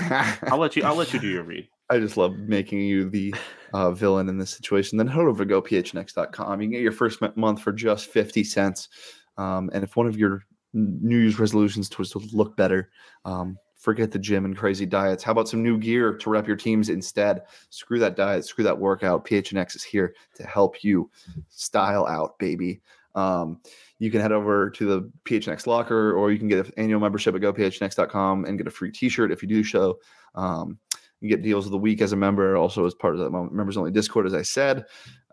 i'll 0.50 0.58
let 0.58 0.74
you 0.74 0.82
i'll 0.82 0.96
let 0.96 1.12
you 1.12 1.20
do 1.20 1.28
your 1.28 1.44
read 1.44 1.68
I 1.90 1.98
just 1.98 2.16
love 2.16 2.36
making 2.36 2.80
you 2.80 3.08
the 3.08 3.34
uh, 3.72 3.92
villain 3.92 4.28
in 4.28 4.36
this 4.36 4.50
situation. 4.50 4.98
Then 4.98 5.06
head 5.06 5.24
over 5.24 5.42
to 5.42 5.54
gophnx.com. 5.54 6.60
You 6.60 6.66
can 6.66 6.72
get 6.72 6.82
your 6.82 6.92
first 6.92 7.18
month 7.34 7.62
for 7.62 7.72
just 7.72 8.10
50 8.10 8.44
cents. 8.44 8.90
Um, 9.38 9.70
and 9.72 9.82
if 9.82 9.96
one 9.96 10.06
of 10.06 10.14
your 10.18 10.42
New 10.74 11.16
Year's 11.16 11.38
resolutions 11.38 11.88
was 11.98 12.10
to 12.10 12.18
look 12.30 12.58
better, 12.58 12.90
um, 13.24 13.56
forget 13.88 14.10
the 14.10 14.18
gym 14.18 14.44
and 14.44 14.54
crazy 14.54 14.84
diets. 14.84 15.24
How 15.24 15.32
about 15.32 15.48
some 15.48 15.62
new 15.62 15.78
gear 15.78 16.12
to 16.12 16.28
rep 16.28 16.46
your 16.46 16.58
teams 16.58 16.90
instead? 16.90 17.44
Screw 17.70 17.98
that 18.00 18.16
diet, 18.16 18.44
screw 18.44 18.62
that 18.64 18.78
workout. 18.78 19.24
PHNX 19.24 19.76
is 19.76 19.82
here 19.82 20.14
to 20.34 20.46
help 20.46 20.84
you 20.84 21.10
style 21.48 22.04
out, 22.04 22.38
baby. 22.38 22.82
Um, 23.14 23.62
you 23.98 24.10
can 24.10 24.20
head 24.20 24.30
over 24.30 24.68
to 24.68 24.84
the 24.84 25.10
PHNX 25.24 25.66
locker 25.66 26.12
or 26.12 26.30
you 26.30 26.38
can 26.38 26.48
get 26.48 26.66
an 26.66 26.72
annual 26.76 27.00
membership 27.00 27.34
at 27.34 27.40
gophnx.com 27.40 28.44
and 28.44 28.58
get 28.58 28.66
a 28.66 28.70
free 28.70 28.92
t 28.92 29.08
shirt 29.08 29.32
if 29.32 29.40
you 29.40 29.48
do 29.48 29.64
so. 29.64 29.98
Um, 30.34 30.78
you 31.20 31.28
get 31.28 31.42
deals 31.42 31.66
of 31.66 31.72
the 31.72 31.78
week 31.78 32.00
as 32.00 32.12
a 32.12 32.16
member, 32.16 32.56
also 32.56 32.86
as 32.86 32.94
part 32.94 33.14
of 33.14 33.20
the 33.20 33.30
members 33.30 33.76
only 33.76 33.90
Discord, 33.90 34.26
as 34.26 34.34
I 34.34 34.42
said. 34.42 34.84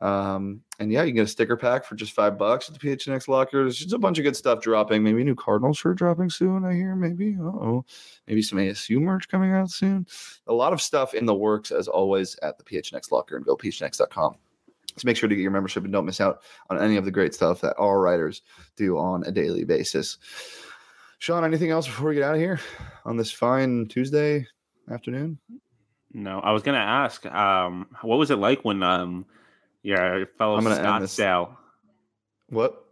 Um, 0.02 0.62
and 0.80 0.92
yeah, 0.92 1.04
you 1.04 1.10
can 1.10 1.18
get 1.18 1.26
a 1.26 1.28
sticker 1.28 1.56
pack 1.56 1.86
for 1.86 1.96
just 1.96 2.14
five 2.14 2.38
bucks 2.38 2.68
at 2.68 2.78
the 2.78 2.80
PHNX 2.80 3.28
locker. 3.28 3.64
There's 3.64 3.78
just 3.78 3.94
a 3.94 4.00
bunch 4.00 4.18
of 4.18 4.24
good 4.24 4.36
stuff 4.36 4.62
dropping. 4.62 5.04
Maybe 5.04 5.22
a 5.22 5.26
new 5.26 5.36
Cardinal 5.36 5.74
shirt 5.74 5.98
dropping 5.98 6.30
soon. 6.30 6.66
I 6.66 6.74
hear 6.74 6.96
maybe. 6.96 7.38
oh, 7.40 7.86
maybe 8.28 8.42
some 8.42 8.60
ASU 8.60 9.00
merch 9.00 9.28
coming 9.30 9.54
out 9.54 9.70
soon. 9.70 10.06
A 10.48 10.54
lot 10.54 10.74
of 10.74 10.82
stuff 10.82 11.14
in 11.14 11.26
the 11.26 11.36
works 11.36 11.72
as 11.72 11.88
always 11.88 12.38
at 12.42 12.58
the 12.58 12.64
PHNX 12.64 13.12
locker 13.12 13.38
and 13.38 13.46
go 13.46 13.56
phnx.com. 13.56 14.36
So 14.98 15.06
make 15.06 15.18
sure 15.18 15.30
to 15.30 15.36
get 15.36 15.42
your 15.42 15.52
membership 15.52 15.84
and 15.84 15.92
don't 15.92 16.06
miss 16.06 16.22
out 16.22 16.42
on 16.70 16.82
any 16.82 16.96
of 16.96 17.06
the 17.06 17.12
great 17.12 17.34
stuff 17.34 17.62
that 17.62 17.76
our 17.78 18.00
writers 18.00 18.42
do 18.76 18.98
on 18.98 19.24
a 19.26 19.32
daily 19.32 19.66
basis. 19.66 20.18
Sean, 21.20 21.44
anything 21.44 21.72
else 21.72 21.86
before 21.86 22.10
we 22.10 22.16
get 22.16 22.24
out 22.24 22.36
of 22.36 22.42
here 22.42 22.60
on 23.06 23.18
this 23.18 23.32
fine 23.32 23.88
Tuesday 23.88 24.46
afternoon? 24.92 25.38
No, 26.18 26.40
I 26.40 26.52
was 26.54 26.64
gonna 26.64 26.78
ask, 26.78 27.26
um, 27.26 27.88
what 28.02 28.18
was 28.18 28.32
it 28.32 28.38
like 28.38 28.64
when 28.64 28.82
um 28.82 29.26
your 29.84 30.26
fellow 30.38 30.56
I'm 30.58 30.64
gonna 30.64 30.76
end 30.82 31.04
this- 31.04 31.14
Scottsdale, 31.18 31.58
What? 32.50 32.86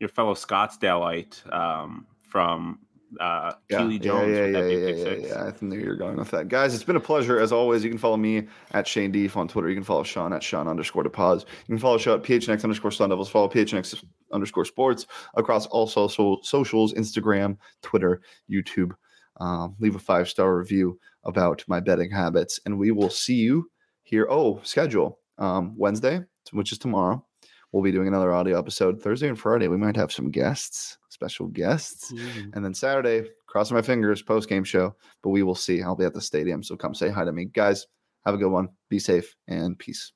your 0.00 0.08
fellow 0.08 0.34
Scottsdaleite 0.34 1.52
um 1.54 2.06
from 2.28 2.80
uh, 3.20 3.52
Yeah, 3.70 3.78
Keely 3.78 3.98
Jones 4.00 4.36
yeah, 4.36 4.44
yeah, 4.46 4.60
that 4.60 4.70
yeah, 4.70 4.88
yeah, 4.88 5.26
yeah. 5.28 5.52
I 5.52 5.64
knew 5.64 5.78
you 5.78 5.86
were 5.88 5.94
going 5.96 6.16
with 6.16 6.30
that, 6.32 6.48
guys. 6.48 6.74
It's 6.74 6.84
been 6.84 6.96
a 6.96 7.00
pleasure 7.00 7.38
as 7.40 7.52
always. 7.52 7.82
You 7.82 7.88
can 7.90 7.98
follow 7.98 8.18
me 8.18 8.48
at 8.72 8.86
Shane 8.86 9.10
Deef 9.12 9.34
on 9.36 9.48
Twitter. 9.48 9.68
You 9.70 9.76
can 9.76 9.84
follow 9.84 10.02
Sean 10.02 10.32
at 10.34 10.42
Sean 10.42 10.68
underscore 10.68 11.04
pause. 11.04 11.46
You 11.68 11.72
can 11.74 11.78
follow 11.78 11.96
Sean 11.96 12.18
at 12.18 12.24
PHNX 12.26 12.64
underscore 12.64 12.90
Sun 12.90 13.08
Devils. 13.08 13.30
Follow 13.30 13.48
PHNX 13.48 14.04
underscore 14.32 14.66
Sports 14.66 15.06
across 15.36 15.64
all 15.66 15.86
social 15.86 16.42
socials: 16.42 16.92
Instagram, 16.94 17.56
Twitter, 17.82 18.20
YouTube. 18.50 18.90
Um, 19.40 19.76
leave 19.78 19.94
a 19.94 20.00
five 20.00 20.28
star 20.28 20.56
review 20.56 20.98
about 21.24 21.64
my 21.68 21.80
betting 21.80 22.10
habits, 22.10 22.60
and 22.64 22.78
we 22.78 22.90
will 22.90 23.10
see 23.10 23.34
you 23.36 23.70
here. 24.02 24.26
Oh, 24.30 24.60
schedule 24.62 25.18
um, 25.38 25.74
Wednesday, 25.76 26.20
which 26.52 26.72
is 26.72 26.78
tomorrow. 26.78 27.24
We'll 27.72 27.82
be 27.82 27.92
doing 27.92 28.08
another 28.08 28.32
audio 28.32 28.58
episode 28.58 29.02
Thursday 29.02 29.28
and 29.28 29.38
Friday. 29.38 29.68
We 29.68 29.76
might 29.76 29.96
have 29.96 30.10
some 30.10 30.30
guests, 30.30 30.96
special 31.10 31.48
guests. 31.48 32.12
And 32.54 32.64
then 32.64 32.72
Saturday, 32.72 33.28
crossing 33.46 33.74
my 33.74 33.82
fingers, 33.82 34.22
post 34.22 34.48
game 34.48 34.64
show. 34.64 34.96
But 35.22 35.30
we 35.30 35.42
will 35.42 35.54
see. 35.54 35.82
I'll 35.82 35.94
be 35.94 36.06
at 36.06 36.14
the 36.14 36.20
stadium. 36.22 36.62
So 36.62 36.76
come 36.76 36.94
say 36.94 37.10
hi 37.10 37.24
to 37.24 37.32
me. 37.32 37.44
Guys, 37.44 37.86
have 38.24 38.34
a 38.34 38.38
good 38.38 38.50
one. 38.50 38.70
Be 38.88 38.98
safe 38.98 39.36
and 39.48 39.78
peace. 39.78 40.12